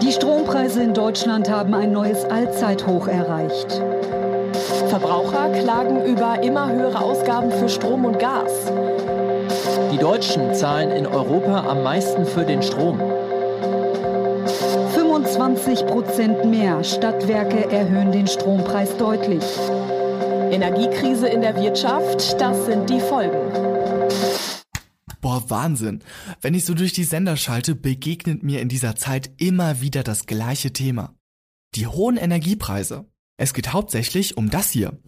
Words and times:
Die 0.00 0.12
Strompreise 0.12 0.82
in 0.82 0.94
Deutschland 0.94 1.50
haben 1.50 1.74
ein 1.74 1.92
neues 1.92 2.24
Allzeithoch 2.24 3.06
erreicht. 3.06 3.82
Verbraucher 4.88 5.50
klagen 5.50 6.04
über 6.06 6.42
immer 6.42 6.70
höhere 6.70 7.00
Ausgaben 7.00 7.50
für 7.50 7.68
Strom 7.68 8.06
und 8.06 8.18
Gas. 8.18 8.72
Die 9.92 9.98
Deutschen 9.98 10.54
zahlen 10.54 10.90
in 10.92 11.06
Europa 11.06 11.68
am 11.68 11.82
meisten 11.82 12.24
für 12.24 12.44
den 12.44 12.62
Strom. 12.62 13.00
25 14.94 15.86
Prozent 15.86 16.44
mehr 16.46 16.82
Stadtwerke 16.84 17.70
erhöhen 17.70 18.12
den 18.12 18.26
Strompreis 18.26 18.96
deutlich. 18.96 19.44
Energiekrise 20.50 21.28
in 21.28 21.42
der 21.42 21.54
Wirtschaft, 21.56 22.40
das 22.40 22.64
sind 22.64 22.88
die 22.88 23.00
Folgen. 23.00 23.77
Boah, 25.38 25.50
Wahnsinn. 25.50 26.00
Wenn 26.40 26.54
ich 26.54 26.64
so 26.64 26.74
durch 26.74 26.92
die 26.92 27.04
Sender 27.04 27.36
schalte, 27.36 27.74
begegnet 27.74 28.42
mir 28.42 28.60
in 28.60 28.68
dieser 28.68 28.96
Zeit 28.96 29.30
immer 29.36 29.80
wieder 29.80 30.02
das 30.02 30.26
gleiche 30.26 30.72
Thema. 30.72 31.14
Die 31.74 31.86
hohen 31.86 32.16
Energiepreise. 32.16 33.06
Es 33.36 33.54
geht 33.54 33.72
hauptsächlich 33.72 34.36
um 34.36 34.50
das 34.50 34.70
hier. 34.70 34.98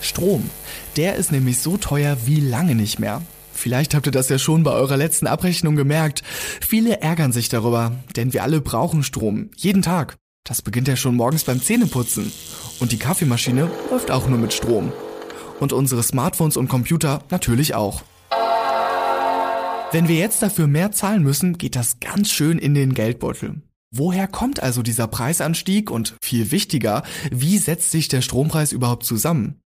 Strom. 0.00 0.48
Der 0.96 1.16
ist 1.16 1.32
nämlich 1.32 1.58
so 1.58 1.76
teuer 1.76 2.16
wie 2.26 2.40
lange 2.40 2.74
nicht 2.74 2.98
mehr. 2.98 3.22
Vielleicht 3.52 3.94
habt 3.94 4.06
ihr 4.06 4.12
das 4.12 4.28
ja 4.28 4.38
schon 4.38 4.62
bei 4.62 4.70
eurer 4.70 4.96
letzten 4.96 5.26
Abrechnung 5.26 5.74
gemerkt. 5.74 6.22
Viele 6.60 7.00
ärgern 7.00 7.32
sich 7.32 7.48
darüber, 7.48 7.96
denn 8.14 8.32
wir 8.32 8.44
alle 8.44 8.60
brauchen 8.60 9.02
Strom. 9.02 9.50
Jeden 9.56 9.82
Tag. 9.82 10.16
Das 10.44 10.62
beginnt 10.62 10.86
ja 10.86 10.96
schon 10.96 11.16
morgens 11.16 11.44
beim 11.44 11.60
Zähneputzen. 11.60 12.32
Und 12.78 12.92
die 12.92 12.98
Kaffeemaschine 12.98 13.68
läuft 13.90 14.10
auch 14.10 14.28
nur 14.28 14.38
mit 14.38 14.52
Strom. 14.52 14.92
Und 15.60 15.72
unsere 15.72 16.02
Smartphones 16.02 16.56
und 16.56 16.68
Computer 16.68 17.22
natürlich 17.30 17.74
auch. 17.74 18.02
Wenn 19.90 20.06
wir 20.06 20.16
jetzt 20.16 20.42
dafür 20.42 20.66
mehr 20.66 20.92
zahlen 20.92 21.22
müssen, 21.22 21.56
geht 21.56 21.74
das 21.74 21.98
ganz 22.00 22.30
schön 22.30 22.58
in 22.58 22.74
den 22.74 22.92
Geldbeutel. 22.94 23.62
Woher 23.90 24.28
kommt 24.28 24.62
also 24.62 24.82
dieser 24.82 25.06
Preisanstieg 25.06 25.90
und 25.90 26.14
viel 26.20 26.50
wichtiger, 26.50 27.04
wie 27.30 27.56
setzt 27.56 27.90
sich 27.90 28.08
der 28.08 28.20
Strompreis 28.20 28.72
überhaupt 28.72 29.04
zusammen? 29.04 29.60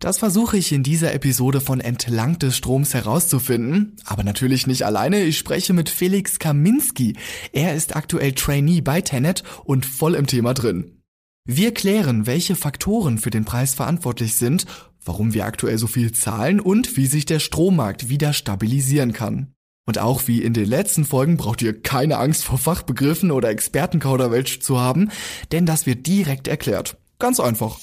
Das 0.00 0.18
versuche 0.18 0.56
ich 0.56 0.72
in 0.72 0.84
dieser 0.84 1.12
Episode 1.12 1.60
von 1.60 1.80
Entlang 1.80 2.38
des 2.38 2.56
Stroms 2.56 2.94
herauszufinden, 2.94 3.96
aber 4.04 4.22
natürlich 4.22 4.66
nicht 4.66 4.84
alleine. 4.84 5.22
Ich 5.22 5.38
spreche 5.38 5.72
mit 5.72 5.88
Felix 5.88 6.38
Kaminski. 6.38 7.16
Er 7.52 7.74
ist 7.74 7.96
aktuell 7.96 8.32
Trainee 8.32 8.80
bei 8.80 9.00
Tenet 9.00 9.42
und 9.64 9.86
voll 9.86 10.14
im 10.14 10.26
Thema 10.26 10.54
drin. 10.54 11.02
Wir 11.44 11.72
klären, 11.72 12.26
welche 12.26 12.56
Faktoren 12.56 13.18
für 13.18 13.30
den 13.30 13.44
Preis 13.44 13.74
verantwortlich 13.74 14.36
sind, 14.36 14.66
warum 15.08 15.34
wir 15.34 15.46
aktuell 15.46 15.78
so 15.78 15.88
viel 15.88 16.12
zahlen 16.12 16.60
und 16.60 16.96
wie 16.96 17.06
sich 17.06 17.26
der 17.26 17.40
Strommarkt 17.40 18.08
wieder 18.08 18.32
stabilisieren 18.32 19.12
kann. 19.12 19.54
Und 19.86 19.98
auch 19.98 20.28
wie 20.28 20.42
in 20.42 20.52
den 20.52 20.68
letzten 20.68 21.06
Folgen 21.06 21.38
braucht 21.38 21.62
ihr 21.62 21.80
keine 21.80 22.18
Angst 22.18 22.44
vor 22.44 22.58
Fachbegriffen 22.58 23.30
oder 23.30 23.48
Expertenkauderwelsch 23.48 24.60
zu 24.60 24.78
haben, 24.78 25.10
denn 25.50 25.64
das 25.64 25.86
wird 25.86 26.06
direkt 26.06 26.46
erklärt. 26.46 26.98
Ganz 27.18 27.40
einfach. 27.40 27.78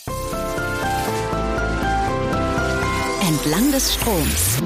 Entlang 3.28 3.72
des 3.72 3.96
Stroms. 3.96 4.62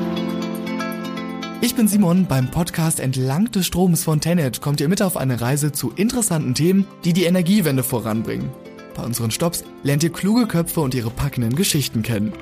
Ich 1.61 1.75
bin 1.75 1.87
Simon. 1.87 2.25
Beim 2.25 2.51
Podcast 2.51 2.99
Entlang 2.99 3.51
des 3.51 3.65
Stroms 3.67 4.03
von 4.03 4.19
Tenet 4.19 4.59
kommt 4.59 4.81
ihr 4.81 4.89
mit 4.89 5.01
auf 5.01 5.15
eine 5.15 5.39
Reise 5.39 5.71
zu 5.71 5.91
interessanten 5.91 6.55
Themen, 6.55 6.87
die 7.05 7.13
die 7.13 7.23
Energiewende 7.23 7.83
voranbringen. 7.83 8.49
Bei 8.95 9.03
unseren 9.03 9.31
Stops 9.31 9.63
lernt 9.83 10.03
ihr 10.03 10.11
kluge 10.11 10.47
Köpfe 10.47 10.81
und 10.81 10.93
ihre 10.93 11.09
packenden 11.09 11.55
Geschichten 11.55 12.01
kennen. 12.03 12.33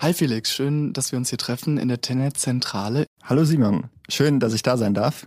Hi 0.00 0.12
Felix, 0.12 0.52
schön, 0.52 0.92
dass 0.92 1.12
wir 1.12 1.18
uns 1.18 1.30
hier 1.30 1.38
treffen 1.38 1.78
in 1.78 1.88
der 1.88 2.02
Tenet-Zentrale. 2.02 3.06
Hallo 3.22 3.44
Simon, 3.44 3.84
schön, 4.10 4.38
dass 4.38 4.52
ich 4.52 4.62
da 4.62 4.76
sein 4.76 4.92
darf. 4.92 5.24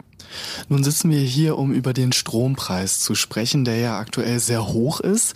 Nun 0.69 0.83
sitzen 0.83 1.09
wir 1.09 1.19
hier, 1.19 1.58
um 1.58 1.73
über 1.73 1.93
den 1.93 2.11
Strompreis 2.11 2.99
zu 2.99 3.15
sprechen, 3.15 3.65
der 3.65 3.77
ja 3.77 3.97
aktuell 3.97 4.39
sehr 4.39 4.67
hoch 4.67 4.99
ist. 4.99 5.33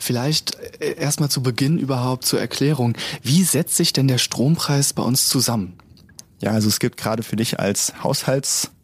Vielleicht 0.00 0.56
äh, 0.80 0.94
erstmal 0.94 1.28
zu 1.28 1.40
Beginn 1.40 1.78
überhaupt 1.78 2.24
zur 2.24 2.40
Erklärung. 2.40 2.96
Wie 3.22 3.44
setzt 3.44 3.76
sich 3.76 3.92
denn 3.92 4.08
der 4.08 4.18
Strompreis 4.18 4.92
bei 4.92 5.04
uns 5.04 5.28
zusammen? 5.28 5.78
Ja, 6.40 6.50
also 6.50 6.66
es 6.66 6.80
gibt 6.80 6.96
gerade 6.96 7.22
für 7.22 7.36
dich 7.36 7.60
als 7.60 7.92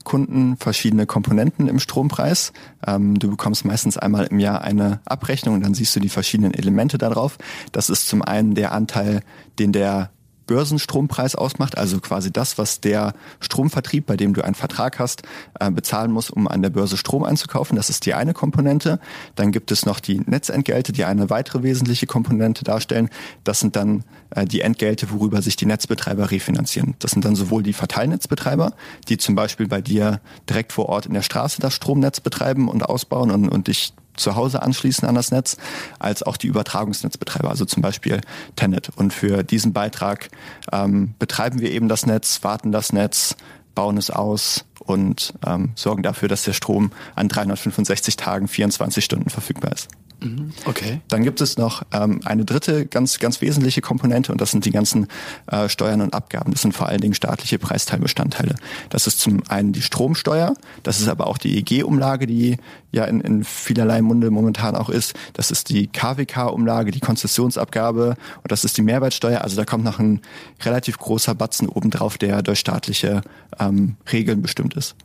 Haushaltskunden 0.06 0.56
verschiedene 0.56 1.06
Komponenten 1.06 1.68
im 1.68 1.78
Strompreis. 1.78 2.52
Ähm, 2.86 3.18
du 3.18 3.30
bekommst 3.30 3.64
meistens 3.64 3.98
einmal 3.98 4.26
im 4.26 4.38
Jahr 4.38 4.62
eine 4.62 5.00
Abrechnung 5.04 5.56
und 5.56 5.64
dann 5.64 5.74
siehst 5.74 5.94
du 5.96 6.00
die 6.00 6.08
verschiedenen 6.08 6.54
Elemente 6.54 6.98
darauf. 6.98 7.38
Das 7.72 7.90
ist 7.90 8.08
zum 8.08 8.22
einen 8.22 8.54
der 8.54 8.72
Anteil, 8.72 9.22
den 9.58 9.72
der 9.72 10.10
Börsenstrompreis 10.46 11.34
ausmacht, 11.34 11.76
also 11.76 12.00
quasi 12.00 12.32
das, 12.32 12.58
was 12.58 12.80
der 12.80 13.14
Stromvertrieb, 13.40 14.06
bei 14.06 14.16
dem 14.16 14.34
du 14.34 14.42
einen 14.42 14.54
Vertrag 14.54 14.98
hast, 14.98 15.22
äh, 15.58 15.70
bezahlen 15.70 16.12
muss, 16.12 16.30
um 16.30 16.48
an 16.48 16.62
der 16.62 16.70
Börse 16.70 16.96
Strom 16.96 17.24
einzukaufen. 17.24 17.76
Das 17.76 17.90
ist 17.90 18.06
die 18.06 18.14
eine 18.14 18.32
Komponente. 18.32 19.00
Dann 19.34 19.52
gibt 19.52 19.70
es 19.72 19.86
noch 19.86 20.00
die 20.00 20.20
Netzentgelte, 20.20 20.92
die 20.92 21.04
eine 21.04 21.30
weitere 21.30 21.62
wesentliche 21.62 22.06
Komponente 22.06 22.64
darstellen. 22.64 23.10
Das 23.44 23.60
sind 23.60 23.76
dann 23.76 24.04
äh, 24.30 24.44
die 24.44 24.60
Entgelte, 24.60 25.10
worüber 25.10 25.42
sich 25.42 25.56
die 25.56 25.66
Netzbetreiber 25.66 26.30
refinanzieren. 26.30 26.94
Das 26.98 27.10
sind 27.10 27.24
dann 27.24 27.36
sowohl 27.36 27.62
die 27.62 27.72
Verteilnetzbetreiber, 27.72 28.72
die 29.08 29.18
zum 29.18 29.34
Beispiel 29.34 29.66
bei 29.66 29.80
dir 29.80 30.20
direkt 30.48 30.72
vor 30.72 30.88
Ort 30.88 31.06
in 31.06 31.14
der 31.14 31.22
Straße 31.22 31.60
das 31.60 31.74
Stromnetz 31.74 32.20
betreiben 32.20 32.68
und 32.68 32.84
ausbauen 32.84 33.30
und, 33.30 33.48
und 33.48 33.68
dich 33.68 33.92
zu 34.16 34.36
Hause 34.36 34.62
anschließen 34.62 35.08
an 35.08 35.14
das 35.14 35.30
Netz, 35.30 35.56
als 35.98 36.22
auch 36.22 36.36
die 36.36 36.46
Übertragungsnetzbetreiber, 36.46 37.50
also 37.50 37.64
zum 37.64 37.82
Beispiel 37.82 38.20
Tenet. 38.56 38.90
Und 38.96 39.12
für 39.12 39.42
diesen 39.42 39.72
Beitrag 39.72 40.28
ähm, 40.72 41.14
betreiben 41.18 41.60
wir 41.60 41.70
eben 41.70 41.88
das 41.88 42.06
Netz, 42.06 42.42
warten 42.42 42.72
das 42.72 42.92
Netz, 42.92 43.36
bauen 43.74 43.96
es 43.98 44.10
aus 44.10 44.64
und 44.80 45.34
ähm, 45.46 45.70
sorgen 45.74 46.02
dafür, 46.02 46.28
dass 46.28 46.44
der 46.44 46.52
Strom 46.52 46.92
an 47.14 47.28
365 47.28 48.16
Tagen 48.16 48.48
24 48.48 49.04
Stunden 49.04 49.30
verfügbar 49.30 49.72
ist. 49.72 49.88
Mhm. 50.20 50.52
Okay. 50.64 51.00
Dann 51.08 51.22
gibt 51.22 51.40
es 51.40 51.58
noch 51.58 51.82
ähm, 51.92 52.20
eine 52.24 52.44
dritte 52.44 52.86
ganz, 52.86 53.18
ganz 53.18 53.40
wesentliche 53.40 53.82
Komponente 53.82 54.32
und 54.32 54.40
das 54.40 54.50
sind 54.50 54.64
die 54.64 54.70
ganzen 54.70 55.08
äh, 55.46 55.68
Steuern 55.68 56.00
und 56.00 56.14
Abgaben. 56.14 56.52
Das 56.52 56.62
sind 56.62 56.72
vor 56.72 56.88
allen 56.88 57.00
Dingen 57.00 57.14
staatliche 57.14 57.58
Preisteilbestandteile. 57.58 58.54
Das 58.88 59.06
ist 59.06 59.20
zum 59.20 59.42
einen 59.48 59.72
die 59.72 59.82
Stromsteuer, 59.82 60.54
das 60.82 61.00
ist 61.00 61.08
aber 61.08 61.26
auch 61.26 61.38
die 61.38 61.58
EG-Umlage, 61.58 62.26
die 62.26 62.56
ja 62.92 63.04
in, 63.04 63.20
in 63.20 63.44
vielerlei 63.44 64.00
Munde 64.00 64.30
momentan 64.30 64.74
auch 64.74 64.88
ist. 64.88 65.14
Das 65.34 65.50
ist 65.50 65.68
die 65.68 65.86
KWK-Umlage, 65.88 66.92
die 66.92 67.00
Konzessionsabgabe 67.00 68.16
und 68.42 68.52
das 68.52 68.64
ist 68.64 68.76
die 68.78 68.82
Mehrwertsteuer. 68.82 69.42
Also 69.42 69.56
da 69.56 69.64
kommt 69.64 69.84
noch 69.84 69.98
ein 69.98 70.22
relativ 70.64 70.98
großer 70.98 71.34
Batzen 71.34 71.68
obendrauf, 71.68 72.16
der 72.16 72.42
durch 72.42 72.60
staatliche 72.60 73.20
ähm, 73.58 73.96
Regeln 74.10 74.40
bestimmt 74.40 74.74
ist. 74.74 74.96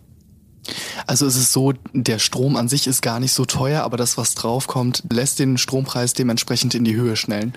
Also 1.08 1.26
es 1.26 1.36
ist 1.36 1.54
so, 1.54 1.74
der 1.94 2.20
Strom 2.20 2.56
an 2.56 2.68
sich 2.68 2.88
ist 2.88 3.02
gar 3.02 3.20
nicht 3.20 3.34
so 3.34 3.46
teuer, 3.46 3.84
aber 3.84 3.98
das, 3.98 4.18
was 4.18 4.36
draufkommt, 4.36 5.04
lässt 5.12 5.40
den 5.40 5.58
Strompreis 5.58 6.14
dementsprechend 6.14 6.76
in 6.76 6.84
die 6.84 6.96
Höhe 6.96 7.16
schnellen. 7.16 7.54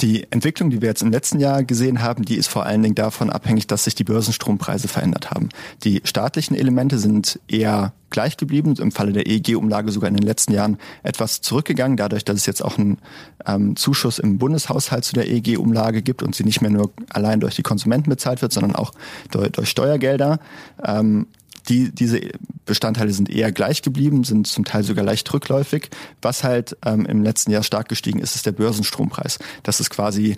Die 0.00 0.30
Entwicklung, 0.30 0.70
die 0.70 0.80
wir 0.80 0.88
jetzt 0.88 1.02
im 1.02 1.10
letzten 1.10 1.40
Jahr 1.40 1.64
gesehen 1.64 2.02
haben, 2.02 2.24
die 2.24 2.36
ist 2.36 2.46
vor 2.46 2.64
allen 2.64 2.82
Dingen 2.82 2.94
davon 2.94 3.30
abhängig, 3.30 3.66
dass 3.66 3.84
sich 3.84 3.96
die 3.96 4.04
Börsenstrompreise 4.04 4.86
verändert 4.86 5.32
haben. 5.32 5.48
Die 5.82 6.02
staatlichen 6.04 6.54
Elemente 6.54 6.98
sind 6.98 7.40
eher 7.48 7.92
gleich 8.10 8.36
geblieben, 8.36 8.74
im 8.78 8.92
Falle 8.92 9.12
der 9.12 9.26
EEG-Umlage 9.26 9.90
sogar 9.90 10.08
in 10.08 10.16
den 10.16 10.26
letzten 10.26 10.52
Jahren 10.52 10.78
etwas 11.02 11.40
zurückgegangen, 11.40 11.96
dadurch, 11.96 12.24
dass 12.24 12.36
es 12.36 12.46
jetzt 12.46 12.64
auch 12.64 12.78
einen 12.78 12.98
ähm, 13.44 13.74
Zuschuss 13.74 14.20
im 14.20 14.38
Bundeshaushalt 14.38 15.04
zu 15.04 15.14
der 15.14 15.28
EEG-Umlage 15.28 16.02
gibt 16.02 16.22
und 16.22 16.34
sie 16.34 16.44
nicht 16.44 16.60
mehr 16.60 16.70
nur 16.70 16.92
allein 17.10 17.40
durch 17.40 17.56
die 17.56 17.62
Konsumenten 17.62 18.08
bezahlt 18.08 18.40
wird, 18.40 18.52
sondern 18.52 18.76
auch 18.76 18.92
durch, 19.32 19.50
durch 19.50 19.68
Steuergelder. 19.68 20.38
Ähm, 20.84 21.26
die, 21.68 21.90
diese 21.94 22.20
Bestandteile 22.64 23.12
sind 23.12 23.30
eher 23.30 23.52
gleich 23.52 23.82
geblieben, 23.82 24.24
sind 24.24 24.46
zum 24.46 24.64
Teil 24.64 24.84
sogar 24.84 25.04
leicht 25.04 25.32
rückläufig. 25.32 25.88
Was 26.22 26.44
halt 26.44 26.76
ähm, 26.84 27.06
im 27.06 27.22
letzten 27.22 27.50
Jahr 27.50 27.62
stark 27.62 27.88
gestiegen 27.88 28.20
ist, 28.20 28.34
ist 28.34 28.46
der 28.46 28.52
Börsenstrompreis. 28.52 29.38
Das 29.62 29.80
ist 29.80 29.90
quasi, 29.90 30.36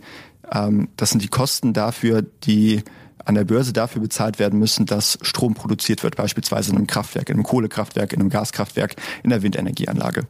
ähm, 0.53 0.89
das 0.97 1.11
sind 1.11 1.23
die 1.23 1.29
Kosten 1.29 1.73
dafür, 1.73 2.23
die 2.45 2.83
an 3.25 3.35
der 3.35 3.45
Börse 3.45 3.73
dafür 3.73 4.03
bezahlt 4.03 4.39
werden 4.39 4.59
müssen, 4.59 4.87
dass 4.87 5.19
Strom 5.23 5.55
produziert 5.55 6.03
wird, 6.03 6.17
beispielsweise 6.17 6.71
in 6.71 6.79
einem 6.79 6.87
Kraftwerk, 6.87 7.29
in 7.29 7.37
einem 7.37 7.45
Kohlekraftwerk, 7.45 8.13
in 8.13 8.21
einem 8.21 8.31
Gaskraftwerk, 8.31 8.97
in 9.23 9.31
der 9.31 9.43
Windenergieanlage. 9.43 10.27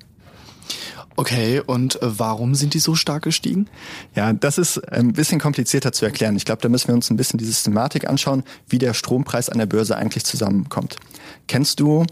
Okay, 1.21 1.61
und 1.61 2.01
äh, 2.01 2.19
warum 2.19 2.55
sind 2.55 2.73
die 2.73 2.79
so 2.79 2.95
stark 2.95 3.25
gestiegen? 3.25 3.69
Ja, 4.15 4.33
das 4.33 4.57
ist 4.57 4.79
ein 4.91 5.13
bisschen 5.13 5.39
komplizierter 5.39 5.93
zu 5.93 6.07
erklären. 6.07 6.35
Ich 6.35 6.47
glaube, 6.47 6.63
da 6.63 6.71
müssen 6.71 6.89
wir 6.89 6.95
uns 6.95 7.11
ein 7.11 7.19
bisschen 7.19 7.37
die 7.37 7.45
Systematik 7.45 8.09
anschauen, 8.09 8.43
wie 8.71 8.79
der 8.79 8.95
Strompreis 8.95 9.51
an 9.51 9.59
der 9.59 9.67
Börse 9.67 9.99
eigentlich 9.99 10.25
zusammenkommt. 10.25 10.97
Kennst 11.47 11.79
du 11.79 12.07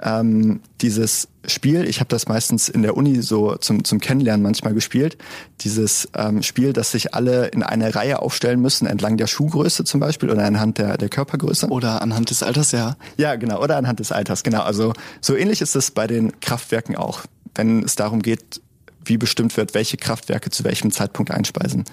ähm, 0.00 0.62
dieses 0.80 1.28
Spiel, 1.44 1.86
ich 1.86 2.00
habe 2.00 2.08
das 2.08 2.26
meistens 2.26 2.70
in 2.70 2.80
der 2.80 2.96
Uni 2.96 3.20
so 3.20 3.56
zum, 3.56 3.84
zum 3.84 4.00
Kennenlernen 4.00 4.42
manchmal 4.42 4.72
gespielt, 4.72 5.18
dieses 5.60 6.08
ähm, 6.16 6.42
Spiel, 6.42 6.72
dass 6.72 6.92
sich 6.92 7.12
alle 7.12 7.48
in 7.48 7.62
eine 7.62 7.94
Reihe 7.94 8.22
aufstellen 8.22 8.62
müssen, 8.62 8.86
entlang 8.86 9.18
der 9.18 9.26
Schuhgröße 9.26 9.84
zum 9.84 10.00
Beispiel 10.00 10.30
oder 10.30 10.46
anhand 10.46 10.78
der, 10.78 10.96
der 10.96 11.10
Körpergröße. 11.10 11.68
Oder 11.68 12.00
anhand 12.00 12.30
des 12.30 12.42
Alters, 12.42 12.72
ja. 12.72 12.96
Ja, 13.18 13.36
genau, 13.36 13.62
oder 13.62 13.76
anhand 13.76 14.00
des 14.00 14.10
Alters, 14.10 14.42
genau. 14.42 14.62
Also 14.62 14.94
so 15.20 15.36
ähnlich 15.36 15.60
ist 15.60 15.76
es 15.76 15.90
bei 15.90 16.06
den 16.06 16.40
Kraftwerken 16.40 16.96
auch 16.96 17.24
wenn 17.54 17.82
es 17.82 17.94
darum 17.94 18.22
geht, 18.22 18.60
wie 19.04 19.16
bestimmt 19.16 19.56
wird, 19.56 19.74
welche 19.74 19.96
Kraftwerke 19.96 20.50
zu 20.50 20.64
welchem 20.64 20.90
Zeitpunkt 20.90 21.30
einspeisen. 21.30 21.84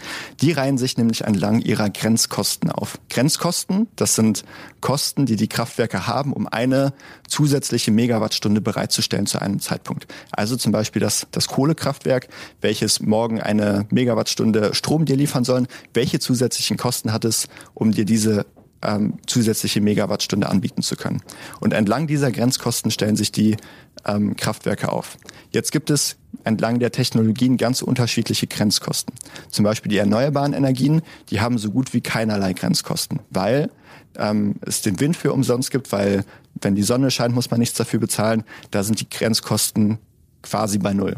Die 0.41 0.51
reihen 0.51 0.77
sich 0.77 0.97
nämlich 0.97 1.21
entlang 1.21 1.61
ihrer 1.61 1.89
Grenzkosten 1.89 2.71
auf. 2.71 2.99
Grenzkosten, 3.09 3.87
das 3.95 4.15
sind 4.15 4.43
Kosten, 4.81 5.25
die 5.25 5.35
die 5.35 5.47
Kraftwerke 5.47 6.07
haben, 6.07 6.33
um 6.33 6.47
eine 6.47 6.93
zusätzliche 7.27 7.91
Megawattstunde 7.91 8.61
bereitzustellen 8.61 9.25
zu 9.25 9.41
einem 9.41 9.59
Zeitpunkt. 9.59 10.07
Also 10.31 10.55
zum 10.55 10.71
Beispiel 10.71 11.01
das, 11.01 11.27
das 11.31 11.47
Kohlekraftwerk, 11.47 12.27
welches 12.61 12.99
morgen 12.99 13.41
eine 13.41 13.85
Megawattstunde 13.89 14.73
Strom 14.73 15.05
dir 15.05 15.15
liefern 15.15 15.43
sollen. 15.43 15.67
Welche 15.93 16.19
zusätzlichen 16.19 16.77
Kosten 16.77 17.11
hat 17.11 17.25
es, 17.25 17.47
um 17.73 17.91
dir 17.91 18.05
diese 18.05 18.45
ähm, 18.81 19.15
zusätzliche 19.25 19.81
Megawattstunde 19.81 20.49
anbieten 20.49 20.81
zu 20.81 20.95
können. 20.95 21.21
Und 21.59 21.73
entlang 21.73 22.07
dieser 22.07 22.31
Grenzkosten 22.31 22.91
stellen 22.91 23.15
sich 23.15 23.31
die 23.31 23.57
ähm, 24.05 24.35
Kraftwerke 24.35 24.91
auf. 24.91 25.17
Jetzt 25.51 25.71
gibt 25.71 25.89
es 25.89 26.17
entlang 26.43 26.79
der 26.79 26.91
Technologien 26.91 27.57
ganz 27.57 27.81
unterschiedliche 27.81 28.47
Grenzkosten. 28.47 29.13
Zum 29.49 29.63
Beispiel 29.63 29.89
die 29.89 29.97
erneuerbaren 29.97 30.53
Energien, 30.53 31.01
die 31.29 31.41
haben 31.41 31.57
so 31.57 31.71
gut 31.71 31.93
wie 31.93 32.01
keinerlei 32.01 32.53
Grenzkosten, 32.53 33.19
weil 33.29 33.69
ähm, 34.17 34.55
es 34.61 34.81
den 34.81 34.99
Wind 34.99 35.15
für 35.17 35.33
umsonst 35.33 35.71
gibt, 35.71 35.91
weil 35.91 36.23
wenn 36.61 36.75
die 36.75 36.83
Sonne 36.83 37.11
scheint, 37.11 37.33
muss 37.33 37.51
man 37.51 37.59
nichts 37.59 37.77
dafür 37.77 37.99
bezahlen. 37.99 38.43
Da 38.71 38.83
sind 38.83 38.99
die 38.99 39.09
Grenzkosten 39.09 39.97
quasi 40.41 40.77
bei 40.77 40.93
Null. 40.93 41.17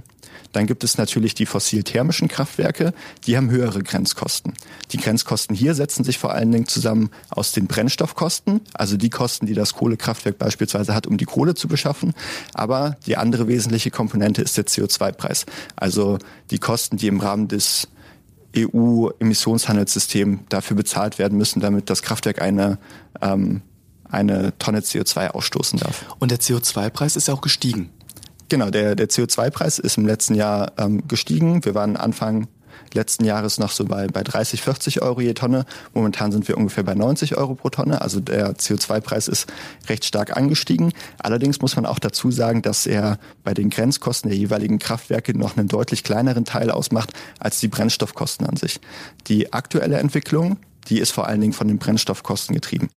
Dann 0.53 0.68
gibt 0.68 0.83
es 0.83 0.97
natürlich 0.97 1.33
die 1.33 1.45
fossil-thermischen 1.45 2.27
Kraftwerke, 2.27 2.94
die 3.25 3.38
haben 3.38 3.50
höhere 3.50 3.81
Grenzkosten. 3.81 4.53
Die 4.91 4.97
Grenzkosten 4.97 5.56
hier 5.56 5.75
setzen 5.75 6.03
sich 6.03 6.18
vor 6.18 6.33
allen 6.33 6.51
Dingen 6.51 6.68
zusammen 6.68 7.09
aus 7.29 7.53
den 7.53 7.68
Brennstoffkosten, 7.68 8.62
also 8.73 8.97
die 8.97 9.09
Kosten, 9.09 9.45
die 9.45 9.53
das 9.53 9.73
Kohlekraftwerk 9.73 10.38
beispielsweise 10.38 10.94
hat, 10.94 11.07
um 11.07 11.18
die 11.18 11.25
Kohle 11.25 11.56
zu 11.56 11.68
beschaffen. 11.68 12.13
Aber 12.53 12.97
die 13.06 13.18
andere 13.18 13.47
wesentliche 13.47 13.91
Komponente 13.91 14.41
ist 14.41 14.57
der 14.57 14.65
CO2-Preis, 14.65 15.45
also 15.75 16.18
die 16.50 16.59
Kosten, 16.59 16.97
die 16.97 17.07
im 17.07 17.19
Rahmen 17.19 17.47
des 17.47 17.88
EU-Emissionshandelssystems 18.56 20.41
dafür 20.50 20.75
bezahlt 20.75 21.19
werden 21.19 21.38
müssen, 21.38 21.62
damit 21.62 21.89
das 21.89 22.01
Kraftwerk 22.01 22.41
eine 22.41 22.79
ähm, 23.21 23.62
eine 24.12 24.57
Tonne 24.59 24.79
CO2 24.81 25.29
ausstoßen 25.29 25.79
darf. 25.79 26.06
Und 26.19 26.31
der 26.31 26.39
CO2-Preis 26.39 27.15
ist 27.15 27.29
ja 27.29 27.33
auch 27.33 27.41
gestiegen. 27.41 27.89
Genau, 28.51 28.69
der, 28.69 28.95
der 28.95 29.07
CO2-Preis 29.07 29.80
ist 29.80 29.98
im 29.98 30.06
letzten 30.06 30.36
Jahr 30.36 30.74
ähm, 30.77 31.07
gestiegen. 31.07 31.63
Wir 31.63 31.74
waren 31.74 31.95
Anfang 31.95 32.50
letzten 32.94 33.24
Jahres 33.24 33.59
noch 33.59 33.71
so 33.71 33.86
bei, 33.86 34.07
bei 34.07 34.24
30, 34.24 34.62
40 34.62 35.01
Euro 35.01 35.21
je 35.21 35.33
Tonne. 35.33 35.63
Momentan 35.94 36.33
sind 36.33 36.50
wir 36.50 36.57
ungefähr 36.57 36.83
bei 36.83 36.94
90 36.94 37.38
Euro 37.38 37.56
pro 37.56 37.69
Tonne. 37.69 38.01
Also 38.01 38.19
der 38.19 38.57
CO2-Preis 38.57 39.30
ist 39.30 39.48
recht 39.88 40.03
stark 40.03 40.36
angestiegen. 40.36 40.92
Allerdings 41.18 41.62
muss 41.62 41.77
man 41.77 41.86
auch 41.86 41.98
dazu 41.98 42.30
sagen, 42.30 42.62
dass 42.62 42.88
er 42.88 43.19
bei 43.45 43.53
den 43.53 43.69
Grenzkosten 43.69 44.30
der 44.30 44.38
jeweiligen 44.38 44.80
Kraftwerke 44.80 45.33
noch 45.38 45.56
einen 45.56 45.69
deutlich 45.69 46.04
kleineren 46.04 46.44
Teil 46.44 46.71
ausmacht 46.71 47.13
als 47.39 47.62
die 47.62 47.69
Brennstoffkosten 47.69 48.45
an 48.45 48.57
sich. 48.57 48.81
Die 49.27 49.54
aktuelle 49.54 49.97
Entwicklung, 49.97 50.57
die 50.89 51.00
ist 51.00 51.12
vor 51.12 51.25
allen 51.25 51.39
Dingen 51.39 51.54
von 51.54 51.69
den 51.69 51.77
Brennstoffkosten 51.77 52.54
getrieben. 52.54 52.89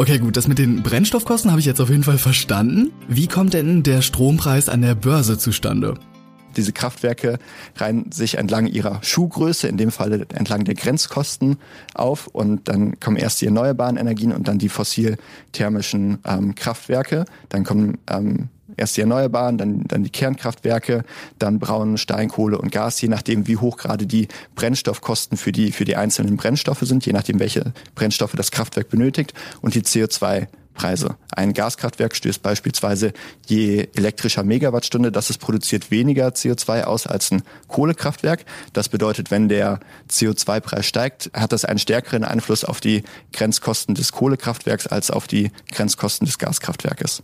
Okay, 0.00 0.18
gut, 0.18 0.36
das 0.36 0.46
mit 0.46 0.60
den 0.60 0.84
Brennstoffkosten 0.84 1.50
habe 1.50 1.58
ich 1.58 1.66
jetzt 1.66 1.80
auf 1.80 1.90
jeden 1.90 2.04
Fall 2.04 2.18
verstanden. 2.18 2.92
Wie 3.08 3.26
kommt 3.26 3.52
denn 3.52 3.82
der 3.82 4.00
Strompreis 4.00 4.68
an 4.68 4.80
der 4.80 4.94
Börse 4.94 5.38
zustande? 5.38 5.94
Diese 6.56 6.72
Kraftwerke 6.72 7.40
reihen 7.74 8.12
sich 8.12 8.36
entlang 8.36 8.68
ihrer 8.68 9.02
Schuhgröße, 9.02 9.66
in 9.66 9.76
dem 9.76 9.90
Fall 9.90 10.24
entlang 10.36 10.62
der 10.62 10.76
Grenzkosten 10.76 11.56
auf 11.94 12.28
und 12.28 12.68
dann 12.68 13.00
kommen 13.00 13.16
erst 13.16 13.40
die 13.40 13.46
erneuerbaren 13.46 13.96
Energien 13.96 14.30
und 14.30 14.46
dann 14.46 14.58
die 14.58 14.68
fossil-thermischen 14.68 16.18
ähm, 16.24 16.54
Kraftwerke. 16.54 17.24
Dann 17.48 17.64
kommen 17.64 17.98
ähm, 18.08 18.50
erst 18.78 18.96
die 18.96 19.02
Erneuerbaren, 19.02 19.58
dann, 19.58 19.84
dann 19.86 20.04
die 20.04 20.10
Kernkraftwerke, 20.10 21.04
dann 21.38 21.58
Braun, 21.58 21.98
Steinkohle 21.98 22.58
und 22.58 22.72
Gas, 22.72 23.00
je 23.00 23.08
nachdem, 23.08 23.46
wie 23.46 23.56
hoch 23.56 23.76
gerade 23.76 24.06
die 24.06 24.28
Brennstoffkosten 24.54 25.36
für 25.36 25.52
die, 25.52 25.72
für 25.72 25.84
die 25.84 25.96
einzelnen 25.96 26.36
Brennstoffe 26.36 26.82
sind, 26.82 27.04
je 27.06 27.12
nachdem, 27.12 27.40
welche 27.40 27.72
Brennstoffe 27.94 28.34
das 28.34 28.50
Kraftwerk 28.50 28.88
benötigt 28.88 29.34
und 29.60 29.74
die 29.74 29.82
CO2 29.82 30.46
Preise. 30.78 31.16
Ein 31.32 31.52
Gaskraftwerk 31.52 32.16
stößt 32.16 32.40
beispielsweise 32.40 33.12
je 33.46 33.88
elektrischer 33.94 34.44
Megawattstunde, 34.44 35.12
das 35.12 35.28
es 35.28 35.36
produziert, 35.36 35.90
weniger 35.90 36.28
CO2 36.28 36.84
aus 36.84 37.06
als 37.06 37.30
ein 37.30 37.42
Kohlekraftwerk. 37.66 38.44
Das 38.72 38.88
bedeutet, 38.88 39.30
wenn 39.30 39.48
der 39.48 39.80
CO2-Preis 40.08 40.86
steigt, 40.86 41.30
hat 41.34 41.52
das 41.52 41.64
einen 41.66 41.80
stärkeren 41.80 42.24
Einfluss 42.24 42.64
auf 42.64 42.80
die 42.80 43.02
Grenzkosten 43.32 43.94
des 43.94 44.12
Kohlekraftwerks 44.12 44.86
als 44.86 45.10
auf 45.10 45.26
die 45.26 45.50
Grenzkosten 45.72 46.26
des 46.26 46.38
Gaskraftwerkes. 46.38 47.22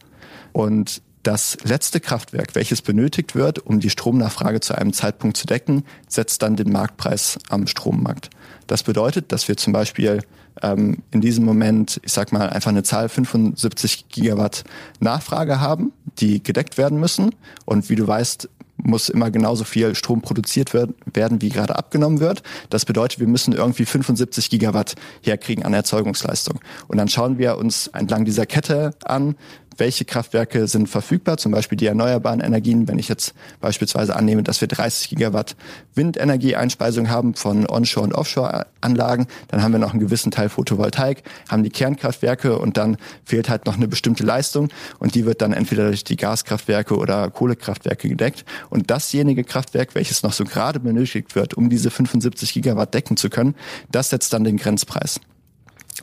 Und 0.52 1.00
das 1.24 1.56
letzte 1.64 2.00
Kraftwerk, 2.00 2.54
welches 2.54 2.82
benötigt 2.82 3.34
wird, 3.34 3.58
um 3.58 3.80
die 3.80 3.90
Stromnachfrage 3.90 4.60
zu 4.60 4.76
einem 4.76 4.92
Zeitpunkt 4.92 5.36
zu 5.36 5.46
decken, 5.46 5.84
setzt 6.08 6.42
dann 6.42 6.56
den 6.56 6.70
Marktpreis 6.70 7.38
am 7.48 7.66
Strommarkt. 7.66 8.30
Das 8.66 8.82
bedeutet, 8.82 9.32
dass 9.32 9.48
wir 9.48 9.56
zum 9.56 9.72
Beispiel 9.72 10.20
ähm, 10.62 11.02
in 11.10 11.20
diesem 11.20 11.44
Moment, 11.44 12.00
ich 12.04 12.12
sag 12.12 12.32
mal, 12.32 12.50
einfach 12.50 12.70
eine 12.70 12.82
Zahl 12.82 13.08
75 13.08 14.08
Gigawatt 14.08 14.64
Nachfrage 15.00 15.60
haben, 15.60 15.92
die 16.18 16.42
gedeckt 16.42 16.78
werden 16.78 17.00
müssen. 17.00 17.34
Und 17.64 17.90
wie 17.90 17.96
du 17.96 18.06
weißt, 18.06 18.48
muss 18.76 19.08
immer 19.08 19.30
genauso 19.30 19.64
viel 19.64 19.94
Strom 19.94 20.20
produziert 20.20 20.74
werden, 20.74 21.40
wie 21.40 21.48
gerade 21.48 21.76
abgenommen 21.76 22.20
wird. 22.20 22.42
Das 22.70 22.84
bedeutet, 22.84 23.20
wir 23.20 23.26
müssen 23.26 23.52
irgendwie 23.52 23.84
75 23.84 24.50
Gigawatt 24.50 24.94
herkriegen 25.22 25.64
an 25.64 25.74
Erzeugungsleistung. 25.74 26.60
Und 26.88 26.98
dann 26.98 27.08
schauen 27.08 27.38
wir 27.38 27.56
uns 27.56 27.86
entlang 27.88 28.24
dieser 28.24 28.46
Kette 28.46 28.92
an, 29.04 29.36
welche 29.76 30.04
Kraftwerke 30.04 30.66
sind 30.66 30.88
verfügbar, 30.88 31.36
zum 31.36 31.52
Beispiel 31.52 31.76
die 31.76 31.86
erneuerbaren 31.86 32.40
Energien. 32.40 32.88
Wenn 32.88 32.98
ich 32.98 33.08
jetzt 33.08 33.34
beispielsweise 33.60 34.16
annehme, 34.16 34.42
dass 34.42 34.60
wir 34.60 34.68
30 34.68 35.10
Gigawatt 35.10 35.56
Windenergieeinspeisung 35.94 37.10
haben 37.10 37.34
von 37.34 37.66
Onshore- 37.66 38.04
und 38.04 38.12
Offshore-Anlagen, 38.14 39.26
dann 39.48 39.62
haben 39.62 39.72
wir 39.72 39.78
noch 39.78 39.92
einen 39.92 40.00
gewissen 40.00 40.30
Teil 40.30 40.48
Photovoltaik, 40.48 41.22
haben 41.48 41.62
die 41.62 41.70
Kernkraftwerke 41.70 42.58
und 42.58 42.76
dann 42.76 42.96
fehlt 43.24 43.48
halt 43.48 43.66
noch 43.66 43.76
eine 43.76 43.88
bestimmte 43.88 44.24
Leistung 44.24 44.68
und 44.98 45.14
die 45.14 45.26
wird 45.26 45.42
dann 45.42 45.52
entweder 45.52 45.88
durch 45.88 46.04
die 46.04 46.16
Gaskraftwerke 46.16 46.96
oder 46.96 47.30
Kohlekraftwerke 47.30 48.08
gedeckt. 48.08 48.44
Und 48.70 48.90
dasjenige 48.90 49.44
Kraftwerk, 49.44 49.94
welches 49.94 50.22
noch 50.22 50.32
so 50.32 50.44
gerade 50.44 50.80
benötigt 50.80 51.34
wird, 51.34 51.54
um 51.54 51.68
diese 51.70 51.90
75 51.90 52.52
Gigawatt 52.52 52.94
decken 52.94 53.16
zu 53.16 53.30
können, 53.30 53.54
das 53.90 54.10
setzt 54.10 54.32
dann 54.32 54.44
den 54.44 54.56
Grenzpreis. 54.56 55.20